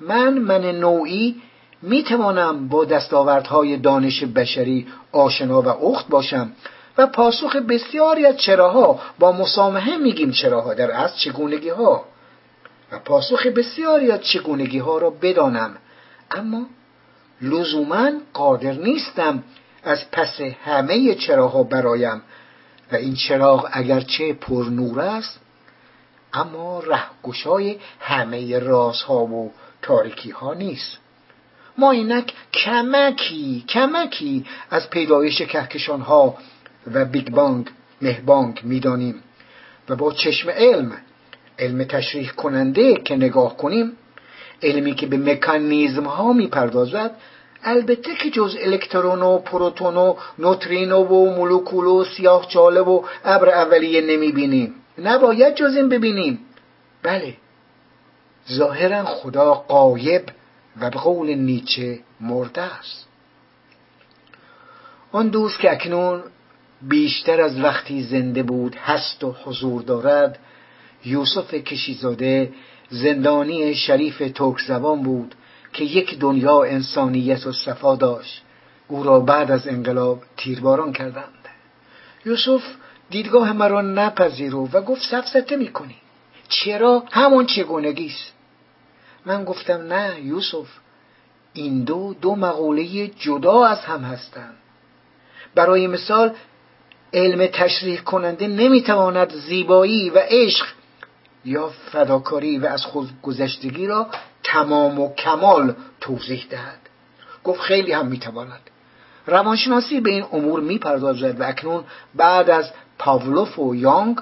من 0.00 0.38
من 0.38 0.64
نوعی 0.64 1.42
می 1.82 2.02
توانم 2.02 2.68
با 2.68 2.84
دستاوردهای 2.84 3.76
دانش 3.76 4.24
بشری 4.24 4.86
آشنا 5.12 5.62
و 5.62 5.68
اخت 5.68 6.08
باشم 6.08 6.52
و 6.98 7.06
پاسخ 7.06 7.56
بسیاری 7.56 8.26
از 8.26 8.36
چراها 8.36 9.00
با 9.18 9.32
مسامحه 9.32 9.96
میگیم 9.96 10.30
چراها 10.30 10.74
در 10.74 10.90
از 10.90 11.18
چگونگی 11.18 11.68
ها 11.68 12.04
و 12.92 12.98
پاسخ 12.98 13.46
بسیاری 13.46 14.10
از 14.10 14.20
چگونگی 14.20 14.78
ها 14.78 14.98
را 14.98 15.10
بدانم 15.10 15.76
اما 16.30 16.66
لزوما 17.42 18.10
قادر 18.32 18.72
نیستم 18.72 19.44
از 19.84 20.10
پس 20.10 20.40
همه 20.40 21.14
چراها 21.14 21.62
برایم 21.62 22.22
و 22.92 22.96
این 22.96 23.14
چراغ 23.14 23.68
اگرچه 23.72 24.32
پر 24.32 24.64
نور 24.70 25.00
است 25.00 25.40
اما 26.32 26.80
رهگشای 26.80 27.76
همه 28.00 28.58
رازها 28.58 29.24
و 29.24 29.52
تاریکی 29.82 30.30
ها 30.30 30.54
نیست. 30.54 30.98
ما 31.78 31.90
اینک 31.90 32.32
کمکی 32.52 33.64
کمکی 33.68 34.46
از 34.70 34.90
پیدایش 34.90 35.42
کهکشان 35.42 36.00
ها 36.00 36.36
و 36.92 37.04
بیگ 37.04 37.30
بانگ 37.30 37.70
مهبانگ 38.02 38.60
می‌دانیم 38.64 39.22
و 39.88 39.96
با 39.96 40.12
چشم 40.12 40.50
علم 40.50 40.92
علم 41.58 41.84
تشریح 41.84 42.30
کننده 42.30 42.94
که 42.94 43.16
نگاه 43.16 43.56
کنیم 43.56 43.92
علمی 44.62 44.94
که 44.94 45.06
به 45.06 45.16
مکانیزم 45.16 46.04
ها 46.04 46.32
می‌پردازد 46.32 47.16
البته 47.64 48.14
که 48.14 48.30
جز 48.30 48.56
الکترون 48.60 49.22
و 49.22 49.38
پروتون 49.38 49.96
و 49.96 50.14
نوترینو 50.38 51.04
و 51.04 51.34
مولکول 51.34 51.84
و 51.84 52.04
سیاه 52.04 52.46
چاله 52.48 52.80
و 52.80 53.02
ابر 53.24 53.48
اولیه 53.48 54.00
نمی‌بینیم. 54.00 54.74
نباید 54.98 55.54
جز 55.54 55.76
این 55.76 55.88
ببینیم. 55.88 56.38
بله. 57.02 57.34
ظاهرا 58.52 59.04
خدا 59.04 59.54
قایب 59.54 60.22
و 60.80 60.90
به 60.90 60.96
قول 60.96 61.34
نیچه 61.34 61.98
مرده 62.20 62.62
است. 62.62 63.08
آن 65.12 65.28
دوست 65.28 65.58
که 65.58 65.72
اکنون 65.72 66.22
بیشتر 66.82 67.40
از 67.40 67.60
وقتی 67.60 68.02
زنده 68.02 68.42
بود 68.42 68.74
هست 68.74 69.24
و 69.24 69.36
حضور 69.44 69.82
دارد 69.82 70.38
یوسف 71.04 71.54
کشیزاده 71.54 72.52
زندانی 72.90 73.74
شریف 73.74 74.22
ترک 74.34 74.60
زبان 74.60 75.02
بود 75.02 75.34
که 75.72 75.84
یک 75.84 76.18
دنیا 76.18 76.62
انسانیت 76.62 77.46
و 77.46 77.52
صفا 77.52 77.96
داشت. 77.96 78.42
او 78.88 79.02
را 79.02 79.20
بعد 79.20 79.50
از 79.50 79.68
انقلاب 79.68 80.22
تیرباران 80.36 80.92
کردند. 80.92 81.48
یوسف 82.26 82.62
دیدگاه 83.10 83.52
مرا 83.52 83.80
نپذیرو 83.80 84.68
و 84.72 84.80
گفت 84.80 85.02
سفسته 85.02 85.56
می‌کنی. 85.56 85.96
چرا؟ 86.48 87.02
همون 87.10 87.46
چگونگیست 87.46 88.32
من 89.26 89.44
گفتم 89.44 89.92
نه 89.92 90.20
یوسف 90.20 90.66
این 91.52 91.84
دو 91.84 92.14
دو 92.22 92.34
مقوله 92.34 93.08
جدا 93.08 93.64
از 93.64 93.80
هم 93.80 94.00
هستند. 94.00 94.54
برای 95.54 95.86
مثال 95.86 96.34
علم 97.12 97.46
تشریح 97.46 98.00
کننده 98.00 98.46
نمی‌تواند 98.46 99.34
زیبایی 99.34 100.10
و 100.10 100.18
عشق 100.18 100.66
یا 101.44 101.68
فداکاری 101.68 102.58
و 102.58 102.66
از 102.66 102.84
خود 102.84 103.08
گذشتگی 103.22 103.86
را 103.86 104.06
تمام 104.44 105.00
و 105.00 105.14
کمال 105.14 105.74
توضیح 106.00 106.46
دهد. 106.50 106.78
گفت 107.44 107.60
خیلی 107.60 107.92
هم 107.92 108.06
می‌تواند. 108.06 108.70
روانشناسی 109.26 110.00
به 110.00 110.10
این 110.10 110.24
امور 110.32 110.60
می‌پردازد 110.60 111.40
و 111.40 111.44
اکنون 111.44 111.84
بعد 112.14 112.50
از 112.50 112.70
پاولوف 112.98 113.58
و 113.58 113.74
یانگ 113.74 114.18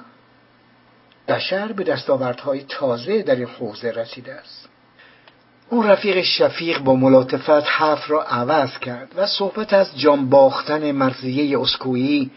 بشر 1.27 1.71
به 1.71 1.83
دستاوردهای 1.83 2.63
تازه 2.69 3.21
در 3.21 3.35
این 3.35 3.47
حوزه 3.47 3.91
رسیده 3.91 4.33
است. 4.33 4.69
اون 5.69 5.87
رفیق 5.87 6.21
شفیق 6.21 6.79
با 6.79 6.95
ملاطفت 6.95 7.49
حرف 7.49 8.11
را 8.11 8.23
عوض 8.23 8.77
کرد 8.77 9.13
و 9.15 9.25
صحبت 9.25 9.73
از 9.73 9.99
جان 9.99 10.29
باختن 10.29 10.91
مرزیه 10.91 11.59
اسکویی 11.59 12.31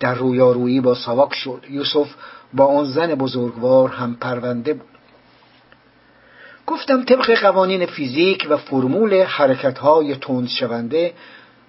در 0.00 0.14
رویارویی 0.14 0.80
با 0.80 0.94
ساواک 0.94 1.34
شد. 1.34 1.64
یوسف 1.70 2.08
با 2.54 2.66
آن 2.66 2.84
زن 2.84 3.14
بزرگوار 3.14 3.88
هم 3.88 4.14
پرونده 4.14 4.74
بود. 4.74 4.88
گفتم 6.66 7.04
طبق 7.04 7.40
قوانین 7.40 7.86
فیزیک 7.86 8.46
و 8.50 8.56
فرمول 8.56 9.22
حرکتهای 9.22 10.14
تند 10.14 10.48
شونده 10.48 11.12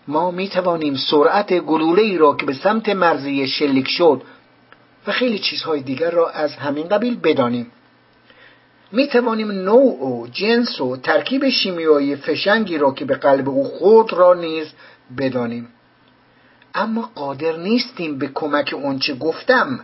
ما 0.07 0.31
می 0.31 0.49
توانیم 0.49 0.95
سرعت 0.95 1.53
گلوله 1.53 2.01
ای 2.01 2.17
را 2.17 2.35
که 2.35 2.45
به 2.45 2.53
سمت 2.53 2.89
مرزی 2.89 3.47
شلیک 3.47 3.87
شد 3.89 4.21
و 5.07 5.11
خیلی 5.11 5.39
چیزهای 5.39 5.81
دیگر 5.81 6.11
را 6.11 6.29
از 6.29 6.55
همین 6.55 6.87
قبیل 6.87 7.19
بدانیم. 7.19 7.71
می 8.91 9.07
توانیم 9.07 9.51
نوع 9.51 10.03
و 10.03 10.27
جنس 10.27 10.81
و 10.81 10.97
ترکیب 10.97 11.49
شیمیایی 11.49 12.15
فشنگی 12.15 12.77
را 12.77 12.91
که 12.91 13.05
به 13.05 13.15
قلب 13.15 13.49
او 13.49 13.63
خود 13.63 14.13
را 14.13 14.33
نیز 14.33 14.67
بدانیم. 15.17 15.67
اما 16.75 17.09
قادر 17.15 17.57
نیستیم 17.57 18.17
به 18.17 18.27
کمک 18.33 18.73
اونچه 18.77 19.15
گفتم. 19.15 19.79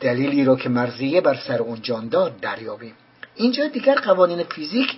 دلیلی 0.00 0.44
را 0.44 0.56
که 0.56 0.68
مرزیه 0.68 1.20
بر 1.20 1.34
سر 1.34 1.58
اون 1.58 1.82
جان 1.82 2.08
داد 2.08 2.40
دریابیم. 2.40 2.94
اینجا 3.34 3.66
دیگر 3.66 3.94
قوانین 3.94 4.42
فیزیک 4.42 4.96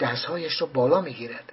دستهایش 0.00 0.60
را 0.60 0.68
بالا 0.74 1.00
می‌گیرد. 1.00 1.52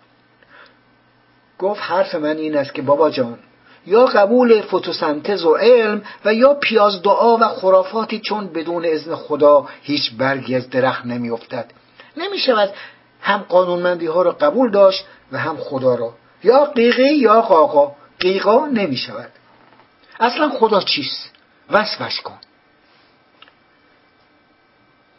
گفت 1.60 1.82
حرف 1.82 2.16
من 2.16 2.38
این 2.38 2.58
است 2.58 2.74
که 2.74 2.82
بابا 2.82 3.10
جان 3.10 3.40
یا 3.88 4.06
قبول 4.06 4.62
فتوسنتز 4.62 5.44
و 5.44 5.56
علم 5.56 6.02
و 6.26 6.34
یا 6.34 6.54
پیاز 6.54 7.02
دعا 7.02 7.38
و 7.38 7.44
خرافاتی 7.44 8.20
چون 8.20 8.48
بدون 8.48 8.86
اذن 8.86 9.16
خدا 9.16 9.68
هیچ 9.82 10.12
برگی 10.18 10.56
از 10.56 10.70
درخت 10.70 11.06
نمیافتد. 11.06 11.72
نمی 12.18 12.38
شود 12.40 12.74
هم 13.22 13.38
قانونمندی 13.38 14.06
ها 14.06 14.22
را 14.22 14.32
قبول 14.32 14.72
داشت 14.72 15.06
و 15.32 15.38
هم 15.38 15.58
خدا 15.58 15.96
را 15.96 16.14
یا 16.44 16.66
قیقی 16.66 17.14
یا 17.14 17.42
قاقا. 17.42 17.96
قیقا 18.20 18.66
نمی 18.66 18.98
شود 18.98 19.30
اصلا 20.20 20.50
خدا 20.50 20.82
چیست؟ 20.82 21.31
وصفش 21.72 22.22
کن. 22.22 22.38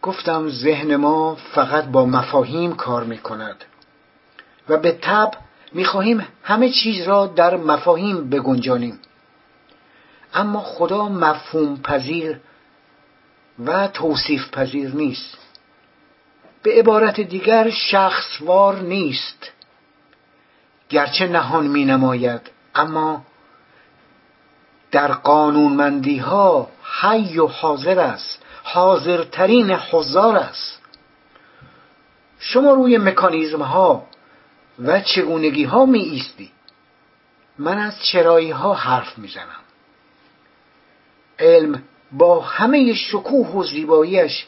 گفتم 0.02 0.48
ذهن 0.48 0.96
ما 0.96 1.34
فقط 1.34 1.84
با 1.84 2.06
مفاهیم 2.06 2.76
کار 2.76 3.04
می 3.04 3.18
کند 3.18 3.64
و 4.68 4.76
به 4.76 4.92
طب 4.92 5.34
می‌خواهیم 5.72 6.26
همه 6.42 6.70
چیز 6.70 7.02
را 7.02 7.26
در 7.26 7.56
مفاهیم 7.56 8.30
بگنجانیم. 8.30 8.98
اما 10.34 10.60
خدا 10.60 11.08
مفهوم 11.08 11.76
پذیر 11.76 12.40
و 13.64 13.88
توصیف 13.88 14.50
پذیر 14.50 14.94
نیست. 14.94 15.38
به 16.62 16.72
عبارت 16.78 17.20
دیگر 17.20 17.70
شخصوار 17.70 18.78
نیست. 18.78 19.50
گرچه 20.88 21.26
نهان 21.26 21.66
می 21.66 21.84
نماید 21.84 22.50
اما 22.74 23.24
در 24.92 25.12
قانونمندی 25.12 26.18
ها 26.18 26.68
حی 27.00 27.38
و 27.38 27.46
حاضر 27.46 27.98
است 27.98 28.42
حاضرترین 28.62 29.70
حضار 29.70 30.36
است. 30.36 30.80
شما 32.38 32.72
روی 32.72 32.98
مکانیزم 32.98 33.62
ها 33.62 34.06
و 34.78 35.00
چگونگی 35.00 35.64
ها 35.64 35.86
می 35.86 36.00
ایستی 36.00 36.50
من 37.58 37.78
از 37.78 37.94
چرایی 38.02 38.50
ها 38.50 38.74
حرف 38.74 39.18
می‌زنم. 39.18 39.62
علم 41.38 41.82
با 42.12 42.40
همه 42.40 42.94
شکوه 42.94 43.48
و 43.48 43.64
زیباییش 43.64 44.46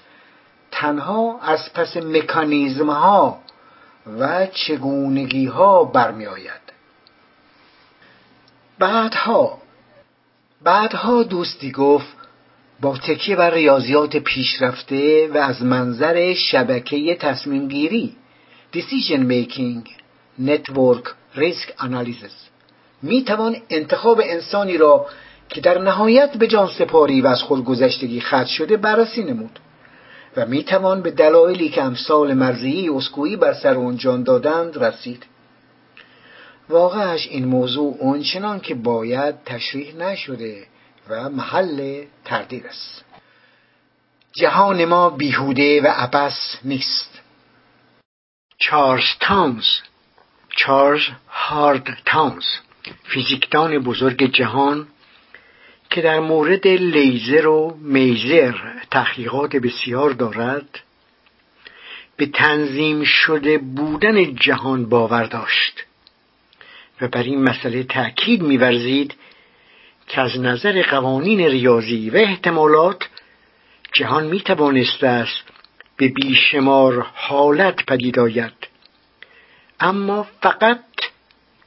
تنها 0.70 1.40
از 1.42 1.72
پس 1.72 1.96
مکانیزم 1.96 2.90
ها 2.90 3.38
و 4.18 4.46
چگونگی 4.46 5.46
ها 5.46 5.84
برمی 5.84 6.26
آید 6.26 6.60
بعدها 8.78 9.63
بعدها 10.64 11.22
دوستی 11.22 11.72
گفت 11.72 12.16
با 12.80 12.96
تکیه 12.96 13.36
بر 13.36 13.50
ریاضیات 13.50 14.16
پیشرفته 14.16 15.28
و 15.34 15.38
از 15.38 15.62
منظر 15.62 16.34
شبکه 16.34 17.14
تصمیم 17.14 17.68
گیری 17.68 18.16
Decision 18.76 19.20
Making 19.30 19.88
Network 20.40 21.08
Risk 21.36 21.82
Analysis. 21.82 22.50
می 23.02 23.24
توان 23.24 23.56
انتخاب 23.70 24.20
انسانی 24.24 24.76
را 24.76 25.06
که 25.48 25.60
در 25.60 25.78
نهایت 25.78 26.36
به 26.36 26.46
جان 26.46 26.68
سپاری 26.78 27.20
و 27.20 27.26
از 27.26 27.42
خودگذشتگی 27.42 28.20
خط 28.20 28.46
شده 28.46 28.76
بررسی 28.76 29.24
نمود 29.24 29.58
و 30.36 30.46
می 30.46 30.62
توان 30.62 31.02
به 31.02 31.10
دلایلی 31.10 31.68
که 31.68 31.82
امثال 31.82 32.34
مرزیی 32.34 32.88
اسکویی 32.88 33.36
بر 33.36 33.52
سر 33.52 33.74
اون 33.74 33.96
جان 33.96 34.22
دادند 34.22 34.84
رسید. 34.84 35.24
واقعش 36.68 37.26
این 37.26 37.44
موضوع 37.44 37.96
اونچنان 37.98 38.60
که 38.60 38.74
باید 38.74 39.44
تشریح 39.44 39.94
نشده 39.94 40.66
و 41.08 41.28
محل 41.28 42.04
تردید 42.24 42.66
است. 42.66 43.04
جهان 44.32 44.84
ما 44.84 45.10
بیهوده 45.10 45.82
و 45.82 45.86
عبس 45.86 46.56
نیست. 46.64 47.20
چارلز 48.58 49.04
تاونز 49.20 49.64
چارلز 50.56 51.02
هارد 51.28 51.98
تاونز 52.04 52.44
فیزیکدان 53.04 53.78
بزرگ 53.78 54.32
جهان 54.32 54.86
که 55.90 56.02
در 56.02 56.20
مورد 56.20 56.66
لیزر 56.66 57.46
و 57.46 57.78
میزر 57.80 58.54
تحقیقات 58.90 59.56
بسیار 59.56 60.10
دارد 60.10 60.80
به 62.16 62.26
تنظیم 62.26 63.04
شده 63.04 63.58
بودن 63.58 64.34
جهان 64.34 64.88
باور 64.88 65.24
داشت. 65.24 65.84
و 67.00 67.08
بر 67.08 67.22
این 67.22 67.42
مسئله 67.42 67.82
تأکید 67.82 68.42
میورزید 68.42 69.14
که 70.08 70.20
از 70.20 70.40
نظر 70.40 70.82
قوانین 70.82 71.40
ریاضی 71.40 72.10
و 72.10 72.16
احتمالات 72.16 73.08
جهان 73.92 74.26
می 74.26 74.40
توانسته 74.40 75.06
است 75.06 75.42
به 75.96 76.08
بیشمار 76.08 77.06
حالت 77.14 77.86
پدید 77.86 78.18
آید. 78.18 78.52
اما 79.80 80.26
فقط 80.42 80.80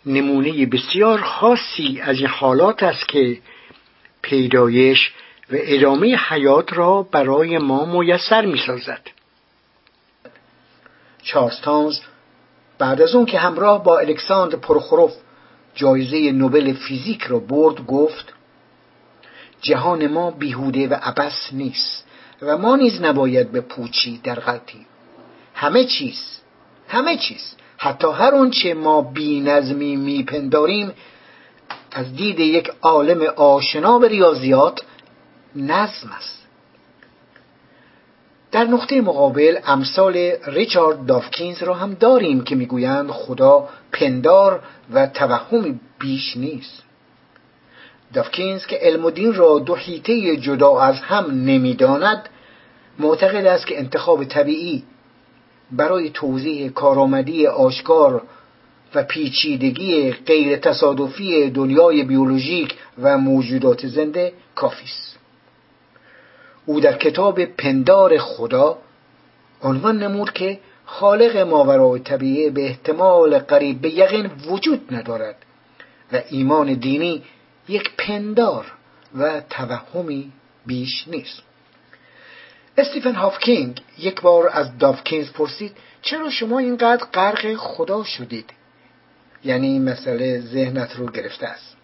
نمونه 0.06 0.66
بسیار 0.66 1.22
خاصی 1.22 2.00
از 2.02 2.18
این 2.18 2.28
حالات 2.28 2.84
است 2.84 3.08
که 3.08 3.38
پیدایش 4.22 5.12
و 5.52 5.56
ادامه 5.60 6.16
حیات 6.16 6.74
را 6.74 7.04
برای 7.04 7.58
ما 7.58 7.86
میسر 8.02 8.46
چارلز 11.24 12.00
بعد 12.80 13.02
از 13.02 13.16
اون 13.16 13.26
که 13.26 13.40
همراه 13.40 13.84
با 13.84 14.00
الکساندر 14.00 14.58
پروخوروف 14.58 15.13
جایزه 15.76 16.32
نوبل 16.32 16.74
فیزیک 16.74 17.24
را 17.24 17.40
برد 17.40 17.86
گفت 17.86 18.34
جهان 19.62 20.08
ما 20.08 20.32
بیهوده 20.32 20.88
و 20.88 20.94
عبس 20.94 21.50
نیست 21.52 22.06
و 22.42 22.58
ما 22.58 22.76
نیز 22.76 23.02
نباید 23.02 23.52
به 23.52 23.62
پوچی 23.62 24.20
در 24.24 24.40
غلطی 24.40 24.86
همه 25.54 25.86
چیز 25.86 26.42
همه 26.88 27.18
چیز 27.18 27.56
حتی 27.78 28.08
هر 28.08 28.36
آنچه 28.36 28.74
ما 28.74 29.02
بی 29.02 29.40
نظمی 29.40 29.96
میپنداریم 29.96 30.92
از 31.92 32.16
دید 32.16 32.40
یک 32.40 32.72
عالم 32.82 33.22
آشنا 33.36 34.00
به 34.00 34.08
ریاضیات 34.08 34.82
نظم 35.56 36.10
است. 36.18 36.37
در 38.58 38.63
نقطه 38.63 39.02
مقابل 39.02 39.58
امثال 39.65 40.32
ریچارد 40.48 41.06
دافکینز 41.06 41.63
را 41.63 41.74
هم 41.74 41.93
داریم 41.93 42.43
که 42.43 42.56
می‌گویند 42.56 43.10
خدا 43.10 43.70
پندار 43.91 44.60
و 44.93 45.08
توهمی 45.08 45.80
بیش 46.00 46.38
نیست. 46.38 46.84
دافکینز 48.13 48.65
که 48.65 48.76
علم 48.82 49.06
و 49.06 49.12
دین 49.12 49.34
را 49.34 49.60
دو 49.60 49.76
حیطه 49.76 50.38
جدا 50.38 50.80
از 50.80 50.96
هم 50.96 51.26
نمی‌داند 51.32 52.30
معتقد 53.00 53.46
است 53.46 53.67
که 53.67 53.80
انتخاب 53.80 54.24
طبیعی 54.24 54.84
برای 55.72 56.10
توضیح 56.10 56.70
کارآمدی 56.70 57.48
آشکار 57.48 58.22
و 58.96 59.04
پیچیدگی 59.04 60.12
غیر 60.12 60.58
تصادفی 60.58 61.50
دنیای 61.50 62.04
بیولوژیک 62.04 62.76
و 63.02 63.17
موجودات 63.17 63.88
زنده 63.88 64.34
کافی 64.56 64.86
است. 64.86 65.27
او 66.67 66.80
در 66.80 66.97
کتاب 66.97 67.45
پندار 67.45 68.17
خدا 68.17 68.77
عنوان 69.62 70.03
نمود 70.03 70.32
که 70.34 70.60
خالق 70.86 71.38
ماورای 71.38 71.99
طبیعه 71.99 72.49
به 72.49 72.65
احتمال 72.65 73.39
قریب 73.39 73.82
به 73.82 73.89
یقین 73.89 74.32
وجود 74.49 74.93
ندارد 74.93 75.36
و 76.13 76.21
ایمان 76.30 76.73
دینی 76.73 77.23
یک 77.67 77.91
پندار 77.97 78.65
و 79.17 79.41
توهمی 79.49 80.32
بیش 80.65 81.08
نیست. 81.08 81.41
استیفن 82.77 83.15
هافکینگ 83.15 83.82
یک 83.97 84.21
بار 84.21 84.49
از 84.53 84.77
دافکینز 84.77 85.32
پرسید 85.32 85.71
چرا 86.01 86.30
شما 86.30 86.60
اینقدر 86.60 87.06
غرق 87.13 87.56
خدا 87.56 88.03
شدید؟ 88.03 88.49
یعنی 89.43 89.67
این 89.67 89.89
مسئله 89.89 90.41
ذهنت 90.41 90.95
رو 90.95 91.06
گرفته 91.12 91.47
است. 91.47 91.77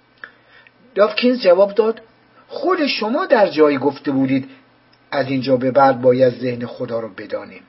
دافکینز 0.96 1.42
جواب 1.42 1.74
داد 1.74 2.02
خود 2.48 2.88
شما 2.88 3.26
در 3.26 3.48
جایی 3.48 3.78
گفته 3.78 4.12
بودید 4.12 4.50
از 5.14 5.28
اینجا 5.28 5.58
به 5.58 5.72
بعد 5.72 6.02
باید 6.02 6.34
ذهن 6.34 6.66
خدا 6.66 7.00
رو 7.00 7.10
بدانیم. 7.18 7.62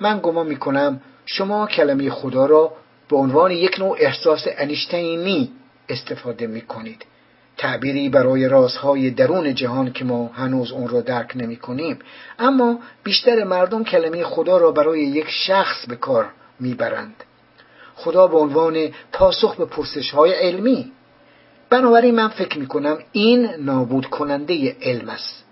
من 0.00 0.20
گمان 0.22 0.46
می‌کنم 0.46 1.00
شما 1.26 1.66
کلمه 1.66 2.10
خدا 2.10 2.46
را 2.46 2.72
به 3.08 3.16
عنوان 3.16 3.50
یک 3.50 3.78
نوع 3.78 3.96
احساس 4.00 4.46
انیشتینی 4.58 5.50
استفاده 5.88 6.46
می‌کنید. 6.46 7.04
تعبیری 7.56 8.08
برای 8.08 8.48
رازهای 8.48 9.10
درون 9.10 9.54
جهان 9.54 9.92
که 9.92 10.04
ما 10.04 10.26
هنوز 10.26 10.72
اون 10.72 10.88
را 10.88 11.00
درک 11.00 11.32
نمی 11.34 11.56
کنیم 11.56 11.98
اما 12.38 12.78
بیشتر 13.04 13.44
مردم 13.44 13.84
کلمه 13.84 14.24
خدا 14.24 14.56
را 14.56 14.72
برای 14.72 15.00
یک 15.00 15.26
شخص 15.28 15.86
به 15.86 15.96
کار 15.96 16.30
می‌برند. 16.60 17.24
خدا 17.94 18.26
به 18.26 18.38
عنوان 18.38 18.88
پاسخ 19.12 19.56
به 19.56 19.64
پرسش 19.64 20.10
های 20.10 20.32
علمی. 20.32 20.92
بنابراین 21.70 22.14
من 22.14 22.28
فکر 22.28 22.58
می 22.58 22.66
کنم 22.66 22.98
این 23.12 23.48
نابود 23.58 24.06
کننده 24.06 24.76
علم 24.82 25.08
است. 25.08 25.49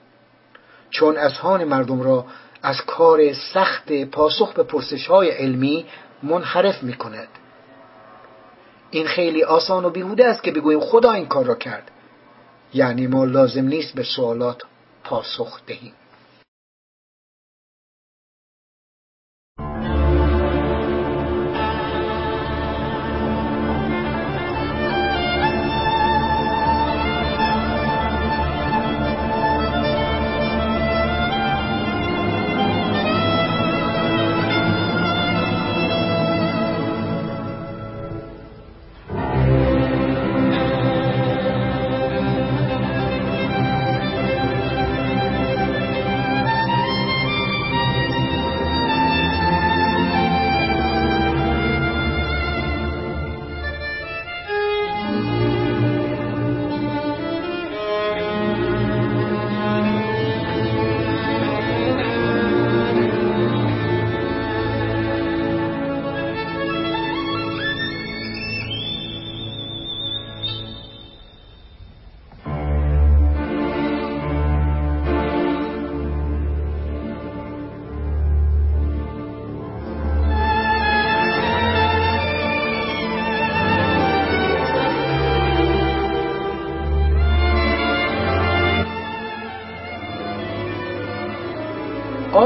چون 0.91 1.17
اذهان 1.17 1.65
مردم 1.65 2.03
را 2.03 2.27
از 2.63 2.77
کار 2.87 3.33
سخت 3.33 3.93
پاسخ 3.93 4.53
به 4.53 4.63
پرسش 4.63 5.07
های 5.07 5.31
علمی 5.31 5.87
منحرف 6.23 6.83
می 6.83 6.93
کند 6.93 7.29
این 8.91 9.07
خیلی 9.07 9.43
آسان 9.43 9.85
و 9.85 9.91
بیهوده 9.91 10.27
است 10.27 10.43
که 10.43 10.53
بگوییم 10.53 10.81
خدا 10.81 11.13
این 11.13 11.27
کار 11.27 11.45
را 11.45 11.55
کرد. 11.55 11.91
یعنی 12.75 13.07
ما 13.07 13.25
لازم 13.25 13.65
نیست 13.65 13.95
به 13.95 14.03
سوالات 14.03 14.63
پاسخ 15.05 15.61
دهیم. 15.67 15.93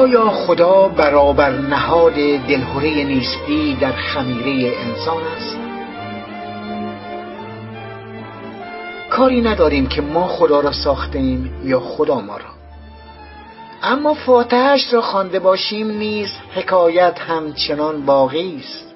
آیا 0.03 0.31
خدا 0.31 0.89
برابر 0.89 1.51
نهاد 1.51 2.15
دلهوره 2.49 3.05
نیستی 3.05 3.77
در 3.81 3.93
خمیره 3.93 4.77
انسان 4.79 5.23
است؟ 5.37 5.57
کاری 9.11 9.41
نداریم 9.41 9.87
که 9.87 10.03
ما 10.03 10.27
خدا 10.27 10.61
را 10.61 10.73
ساختیم 10.73 11.51
یا 11.65 11.81
خدا 11.81 12.21
ما 12.21 12.37
را. 12.37 12.45
اما 13.83 14.15
فاتحش 14.15 14.95
را 14.95 15.01
خوانده 15.01 15.39
باشیم 15.39 15.91
نیز 15.91 16.31
حکایت 16.55 17.19
همچنان 17.19 18.07
باقی 18.07 18.57
است. 18.61 18.95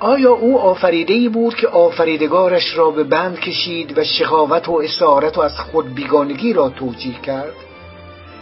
آیا 0.00 0.32
او 0.32 0.58
آفریده 0.58 1.14
ای 1.14 1.28
بود 1.28 1.54
که 1.54 1.68
آفریدگارش 1.68 2.76
را 2.76 2.90
به 2.90 3.04
بند 3.04 3.40
کشید 3.40 3.98
و 3.98 4.04
شقاوت 4.04 4.68
و 4.68 4.80
اسارت 4.84 5.38
و 5.38 5.40
از 5.40 5.60
خود 5.60 5.94
بیگانگی 5.94 6.52
را 6.52 6.68
توجیه 6.68 7.20
کرد؟ 7.20 7.67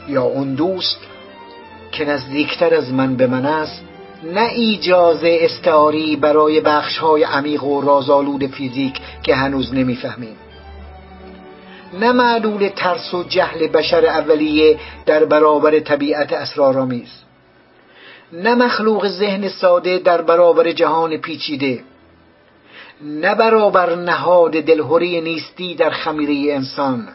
یا 0.09 0.23
اون 0.23 0.55
دوست 0.55 1.01
که 1.92 2.05
نزدیکتر 2.05 2.75
از 2.75 2.92
من 2.92 3.16
به 3.16 3.27
من 3.27 3.47
است 3.47 3.83
نه 4.25 4.49
ایجاز 4.49 5.21
استعاری 5.25 6.16
برای 6.16 6.61
بخشهای 6.61 7.23
عمیق 7.23 7.64
و 7.64 7.81
رازآلود 7.81 8.47
فیزیک 8.47 9.01
که 9.23 9.35
هنوز 9.35 9.75
نمی‌فهمیم. 9.75 10.37
نه 12.01 12.12
معلول 12.12 12.69
ترس 12.69 13.14
و 13.14 13.23
جهل 13.23 13.66
بشر 13.66 14.07
اولیه 14.07 14.79
در 15.07 15.25
برابر 15.25 15.81
طبیعت 15.81 16.33
اسرارآمیز. 16.33 17.09
نه 18.33 18.55
مخلوق 18.55 19.09
ذهن 19.09 19.49
ساده 19.49 19.99
در 19.99 20.23
برابر 20.23 20.73
جهان 20.73 21.16
پیچیده. 21.16 21.81
نه 23.01 23.35
برابر 23.35 23.95
نهاد 23.95 24.53
دلهوری 24.53 25.21
نیستی 25.21 25.75
در 25.75 25.90
خمیره 25.90 26.55
انسان. 26.55 27.09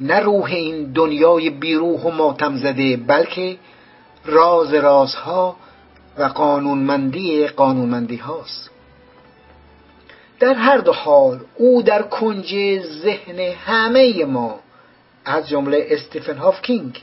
نه 0.00 0.20
روح 0.20 0.44
این 0.44 0.92
دنیای 0.92 1.50
بیروح 1.50 2.00
و 2.00 2.10
ماتم 2.10 2.56
زده 2.56 2.96
بلکه 2.96 3.56
راز 4.24 4.74
رازها 4.74 5.56
و 6.18 6.24
قانونمندی 6.24 7.46
قانونمندی 7.46 8.16
هاست 8.16 8.70
در 10.40 10.54
هر 10.54 10.78
دو 10.78 10.92
حال 10.92 11.40
او 11.56 11.82
در 11.82 12.02
کنج 12.02 12.80
ذهن 12.80 13.38
همه 13.38 14.24
ما 14.24 14.60
از 15.24 15.48
جمله 15.48 15.86
استیفن 15.90 16.36
هافکینگ 16.36 17.02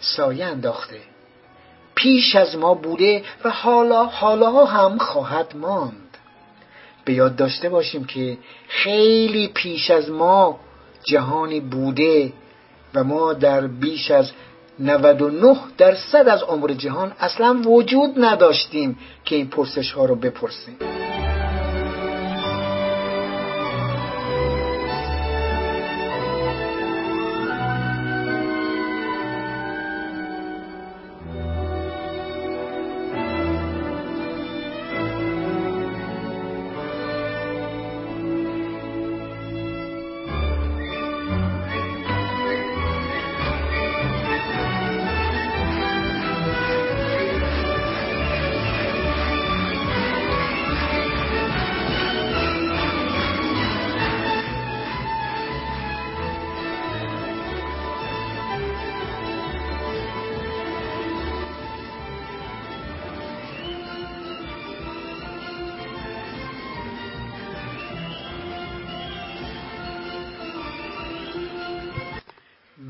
سایه 0.00 0.46
انداخته. 0.46 1.00
پیش 1.94 2.36
از 2.36 2.56
ما 2.56 2.74
بوده 2.74 3.22
و 3.44 3.50
حالا 3.50 4.04
حالا 4.04 4.64
هم 4.64 4.98
خواهد 4.98 5.56
ماند. 5.56 6.18
به 7.04 7.12
یاد 7.12 7.36
داشته 7.36 7.68
باشیم 7.68 8.04
که 8.04 8.38
خیلی 8.68 9.48
پیش 9.48 9.90
از 9.90 10.10
ما 10.10 10.60
جهانی 11.04 11.60
بوده 11.60 12.32
و 12.94 13.04
ما 13.04 13.32
در 13.32 13.66
بیش 13.66 14.10
از 14.10 14.30
99 14.78 15.56
درصد 15.78 16.28
از 16.28 16.42
عمر 16.42 16.68
جهان 16.72 17.12
اصلا 17.20 17.62
وجود 17.64 18.10
نداشتیم 18.16 18.98
که 19.24 19.36
این 19.36 19.48
پرسش 19.48 19.92
ها 19.92 20.04
رو 20.04 20.14
بپرسیم. 20.14 20.76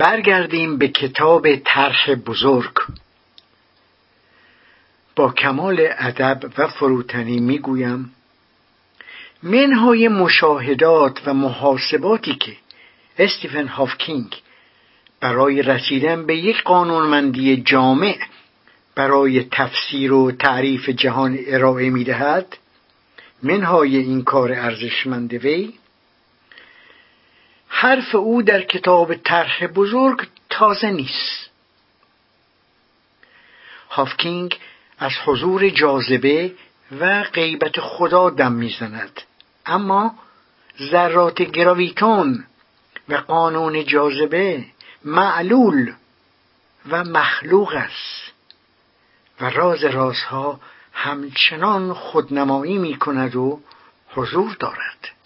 برگردیم 0.03 0.79
به 0.79 0.89
کتاب 0.89 1.57
طرح 1.57 2.15
بزرگ. 2.15 2.73
با 5.17 5.33
کمال 5.33 5.89
ادب 5.99 6.51
و 6.59 6.69
فروتنی 6.69 7.41
می‌گویم 7.41 8.13
منهای 9.43 10.09
مشاهدات 10.09 11.21
و 11.27 11.35
محاسباتی 11.35 12.35
که 12.35 12.53
استیفن 13.19 13.69
هافکینگ 13.69 14.37
برای 15.21 15.63
رسیدن 15.63 16.27
به 16.27 16.37
یک 16.37 16.63
قانونمندی 16.63 17.57
جامع 17.57 18.19
برای 18.95 19.45
تفسیر 19.51 20.13
و 20.13 20.33
تعریف 20.33 20.89
جهان 20.89 21.39
ارائه 21.47 21.91
می‌دهد 21.91 22.57
منهای 23.43 23.97
این 23.97 24.23
کار 24.23 24.53
ارزشمند 24.53 25.35
وی 25.35 25.73
حرف 27.83 28.15
او 28.15 28.43
در 28.43 28.63
کتاب 28.63 29.15
طرح 29.15 29.67
بزرگ 29.67 30.29
تازه 30.51 30.91
نیست. 30.91 31.51
هافکینگ 33.91 34.59
از 34.99 35.13
حضور 35.25 35.69
جاذبه 35.71 36.53
و 37.01 37.23
غیبت 37.23 37.81
خدا 37.81 38.31
دم 38.31 38.53
می‌زند. 38.53 39.21
اما 39.67 40.15
ذرات 40.91 41.43
گراویتون 41.43 42.45
و 43.09 43.15
قانون 43.15 43.85
جاذبه 43.85 44.65
معلول 45.05 45.93
و 46.89 47.05
مخلوق 47.05 47.75
است 47.75 48.33
و 49.41 49.51
راز 49.51 49.85
رازها 49.85 50.61
همچنان 50.93 51.95
خودنمایی 51.95 52.79
می 52.79 52.99
کند 52.99 53.37
و 53.37 53.61
حضور 54.15 54.57
دارد. 54.61 55.22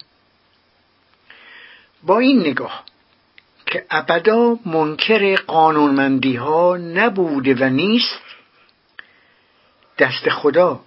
با 2.07 2.19
این 2.19 2.39
نگاه 2.39 2.83
که 3.65 3.85
ابدا 3.89 4.59
منکر 4.65 5.35
قانونمندی 5.35 6.35
ها 6.35 6.77
نبوده 6.77 7.55
و 7.55 7.69
نیست 7.69 8.19
دست 9.99 10.29
خدا 10.29 10.79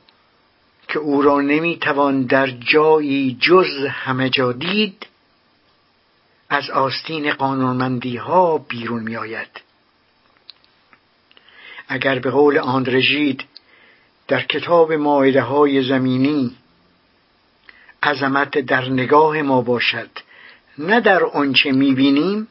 که 0.88 0.98
او 0.98 1.22
را 1.22 1.40
نمی‌توان 1.40 2.22
در 2.22 2.46
جایی 2.46 3.36
جز 3.40 3.86
همه 3.90 4.30
جا 4.30 4.52
دید 4.52 5.06
از 6.48 6.70
آستین 6.70 7.32
قانونمندی 7.32 8.16
ها 8.16 8.58
بیرون 8.58 9.02
می 9.02 9.16
آید. 9.16 9.60
اگر 11.88 12.18
به 12.18 12.30
قول 12.30 12.58
آندرژید 12.58 13.44
در 14.28 14.42
کتاب 14.42 14.92
ماعده 14.92 15.42
های 15.42 15.82
زمینی 15.88 16.56
عظمت 18.02 18.58
در 18.58 18.88
نگاه 18.88 19.42
ما 19.42 19.62
باشد 19.62 20.10
نه 20.78 21.00
در 21.00 21.24
آنچه 21.24 21.72
می‌بینیم 21.72 22.48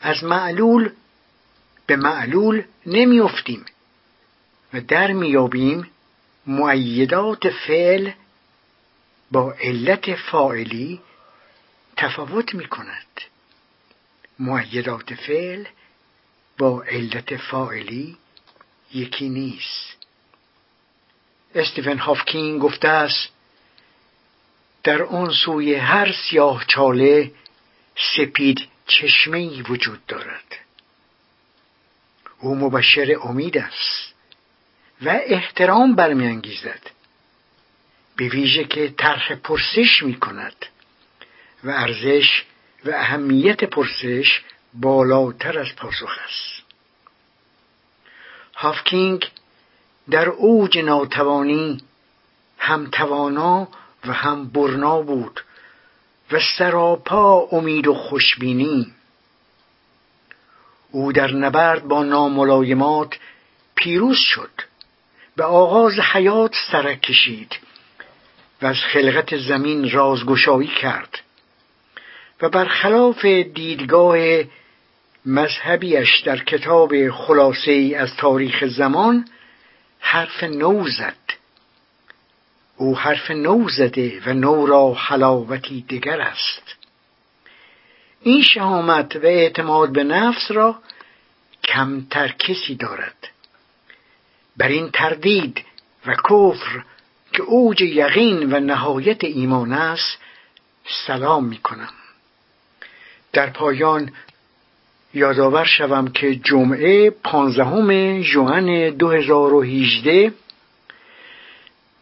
از 0.00 0.24
معلول 0.24 0.90
به 1.86 1.96
معلول 1.96 2.62
نمیافتیم 2.86 3.64
و 4.72 4.80
در 4.80 5.12
میابیم 5.12 5.90
معیدات 6.46 7.50
فعل 7.50 8.10
با 9.30 9.52
علت 9.52 10.14
فاعلی 10.14 11.00
تفاوت 11.96 12.54
می 12.54 12.68
کند 12.68 13.06
معیدات 14.38 15.14
فعل 15.14 15.64
با 16.58 16.82
علت 16.82 17.36
فاعلی 17.36 18.16
یکی 18.94 19.28
نیست. 19.28 19.96
استیفن 21.54 21.98
هافکین 21.98 22.58
گفته 22.58 22.88
است 22.88 23.28
در 24.86 25.02
آن 25.02 25.30
سوی 25.30 25.74
هر 25.74 26.12
سیاه 26.12 26.64
چاله 26.66 27.32
سپید 28.16 28.68
چشمه 28.86 29.62
وجود 29.62 30.06
دارد. 30.06 30.56
او 32.40 32.54
مبشر 32.54 33.16
امید 33.22 33.58
است 33.58 34.14
و 35.02 35.20
احترام 35.26 35.94
برمیانگیزد. 35.94 36.80
به 38.16 38.28
ویژه 38.28 38.64
که 38.64 38.94
طرح 38.98 39.34
پرسش 39.34 40.02
می 40.02 40.14
کند 40.14 40.66
و 41.64 41.70
ارزش 41.70 42.42
و 42.84 42.90
اهمیت 42.90 43.64
پرسش 43.64 44.42
بالاتر 44.74 45.58
از 45.58 45.76
پاسخ 45.76 46.18
است. 46.24 46.62
هافکینگ 48.54 49.30
در 50.10 50.28
اوج 50.28 50.78
ناتوانی 50.78 51.82
هم 52.58 52.90
توانا 52.90 53.68
و 54.08 54.12
هم 54.12 54.48
برنا 54.48 55.02
بود 55.02 55.40
و 56.32 56.40
سراپا 56.58 57.48
امید 57.52 57.86
و 57.86 57.94
خوشبینی. 57.94 58.92
او 60.90 61.12
در 61.12 61.32
نبرد 61.32 61.84
با 61.84 62.02
ناملایمات 62.02 63.18
پیروز 63.74 64.18
شد 64.18 64.50
به 65.36 65.44
آغاز 65.44 65.92
حیات 66.12 66.54
سرک 66.72 67.00
کشید 67.00 67.58
و 68.62 68.66
از 68.66 68.76
خلقت 68.76 69.36
زمین 69.36 69.90
رازگشایی 69.90 70.68
کرد 70.68 71.18
و 72.42 72.48
برخلاف 72.48 73.24
دیدگاه 73.24 74.16
مذهبیش 75.26 76.20
در 76.20 76.38
کتاب 76.38 77.10
خلاصه 77.10 77.94
از 77.98 78.16
تاریخ 78.16 78.64
زمان 78.64 79.28
حرف 80.00 80.42
نو 80.44 80.88
زد. 80.88 81.25
او 82.76 82.98
حرف 82.98 83.30
نو 83.30 83.68
زده 83.68 84.22
و 84.26 84.34
نو 84.34 84.66
را 84.66 84.94
حلاوتی 84.94 85.82
دگر 85.82 86.20
است. 86.20 86.74
این 88.22 88.42
شهامت 88.42 89.16
و 89.16 89.26
اعتماد 89.26 89.92
به 89.92 90.04
نفس 90.04 90.50
را 90.50 90.78
کمتر 91.64 92.28
کسی 92.28 92.74
دارد. 92.74 93.28
بر 94.56 94.68
این 94.68 94.90
تردید 94.90 95.64
و 96.06 96.14
کفر 96.14 96.82
که 97.32 97.42
اوج 97.42 97.82
یقین 97.82 98.52
و 98.52 98.60
نهایت 98.60 99.24
ایمان 99.24 99.72
است 99.72 100.18
سلام 101.06 101.44
می 101.44 101.58
کنم 101.58 101.92
در 103.32 103.50
پایان 103.50 104.10
یادآور 105.14 105.64
شوم 105.64 106.08
که 106.08 106.34
جمعه 106.34 107.10
پانزدهم 107.10 108.20
ژوئن 108.22 108.90
2018 108.90 110.32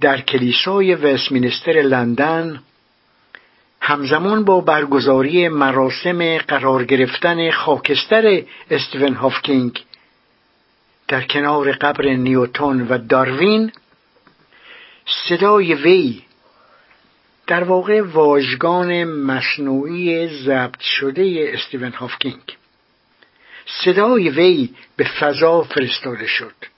در 0.01 0.21
کلیسای 0.21 0.95
وستمینستر 0.95 1.73
لندن 1.73 2.63
همزمان 3.81 4.45
با 4.45 4.61
برگزاری 4.61 5.49
مراسم 5.49 6.39
قرار 6.39 6.85
گرفتن 6.85 7.51
خاکستر 7.51 8.43
استیون 8.71 9.15
هافکینگ 9.15 9.85
در 11.09 11.23
کنار 11.23 11.73
قبر 11.73 12.05
نیوتون 12.05 12.89
و 12.89 12.99
داروین 12.99 13.73
صدای 15.29 15.75
وی 15.75 16.23
در 17.47 17.65
واقع 17.65 18.03
واژگان 18.03 19.05
مصنوعی 19.05 20.29
ضبط 20.45 20.81
شده 20.81 21.51
استیون 21.55 21.93
هافکینگ. 21.93 22.57
صدای 23.85 24.29
وی 24.31 24.71
به 24.97 25.05
فضا 25.21 25.63
فرستاده 25.63 26.27
شد. 26.27 26.74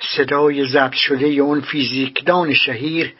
صدای 0.00 0.66
ضبط 0.66 0.94
شده 0.94 1.26
اون 1.26 1.60
فیزیکدان 1.60 2.54
شهیر 2.54 3.14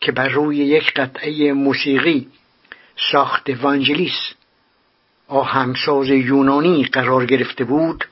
که 0.00 0.12
بر 0.12 0.28
روی 0.28 0.56
یک 0.56 0.92
قطعه 0.92 1.52
موسیقی 1.52 2.28
ساخت 3.12 3.50
وانجلیس 3.50 4.34
آهنگساز 5.28 6.08
یونانی 6.08 6.84
قرار 6.84 7.26
گرفته 7.26 7.64
بود 7.64 8.04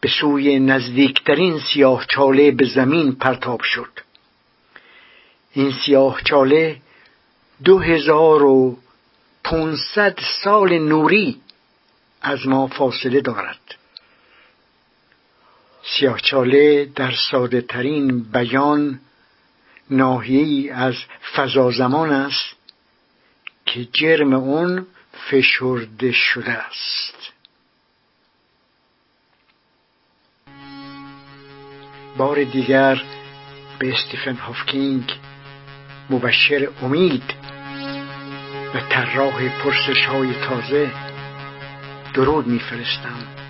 به 0.00 0.08
سوی 0.20 0.58
نزدیکترین 0.58 1.58
سیاه 1.58 2.06
چاله 2.10 2.50
به 2.50 2.64
زمین 2.64 3.12
پرتاب 3.12 3.62
شد. 3.62 3.90
این 5.52 5.72
سیاه 5.72 6.20
چاله 6.24 6.76
دو 7.64 7.78
هزار 7.78 8.42
و 8.42 8.78
سال 10.44 10.78
نوری 10.78 11.40
از 12.22 12.46
ما 12.46 12.66
فاصله 12.66 13.20
دارد. 13.20 13.74
سیاهچاله 15.84 16.84
در 16.84 17.12
ساده 17.30 17.60
ترین 17.60 18.22
بیان 18.22 19.00
ناحیه‌ای 19.90 20.70
از 20.70 20.94
فضا 21.36 21.70
زمان 21.70 22.10
است 22.10 22.54
که 23.66 23.84
جرم 23.84 24.32
اون 24.32 24.86
فشرده 25.30 26.12
شده 26.12 26.52
است. 26.52 27.32
بار 32.16 32.44
دیگر 32.44 33.02
به 33.78 33.92
استیفن 33.92 34.34
هافکینگ 34.34 35.12
مبشر 36.10 36.68
امید 36.82 37.34
و 38.74 38.80
طراح 38.80 39.48
پرسش 39.62 40.06
های 40.06 40.34
تازه 40.34 40.90
درود 42.14 42.46
میفرستم. 42.46 43.43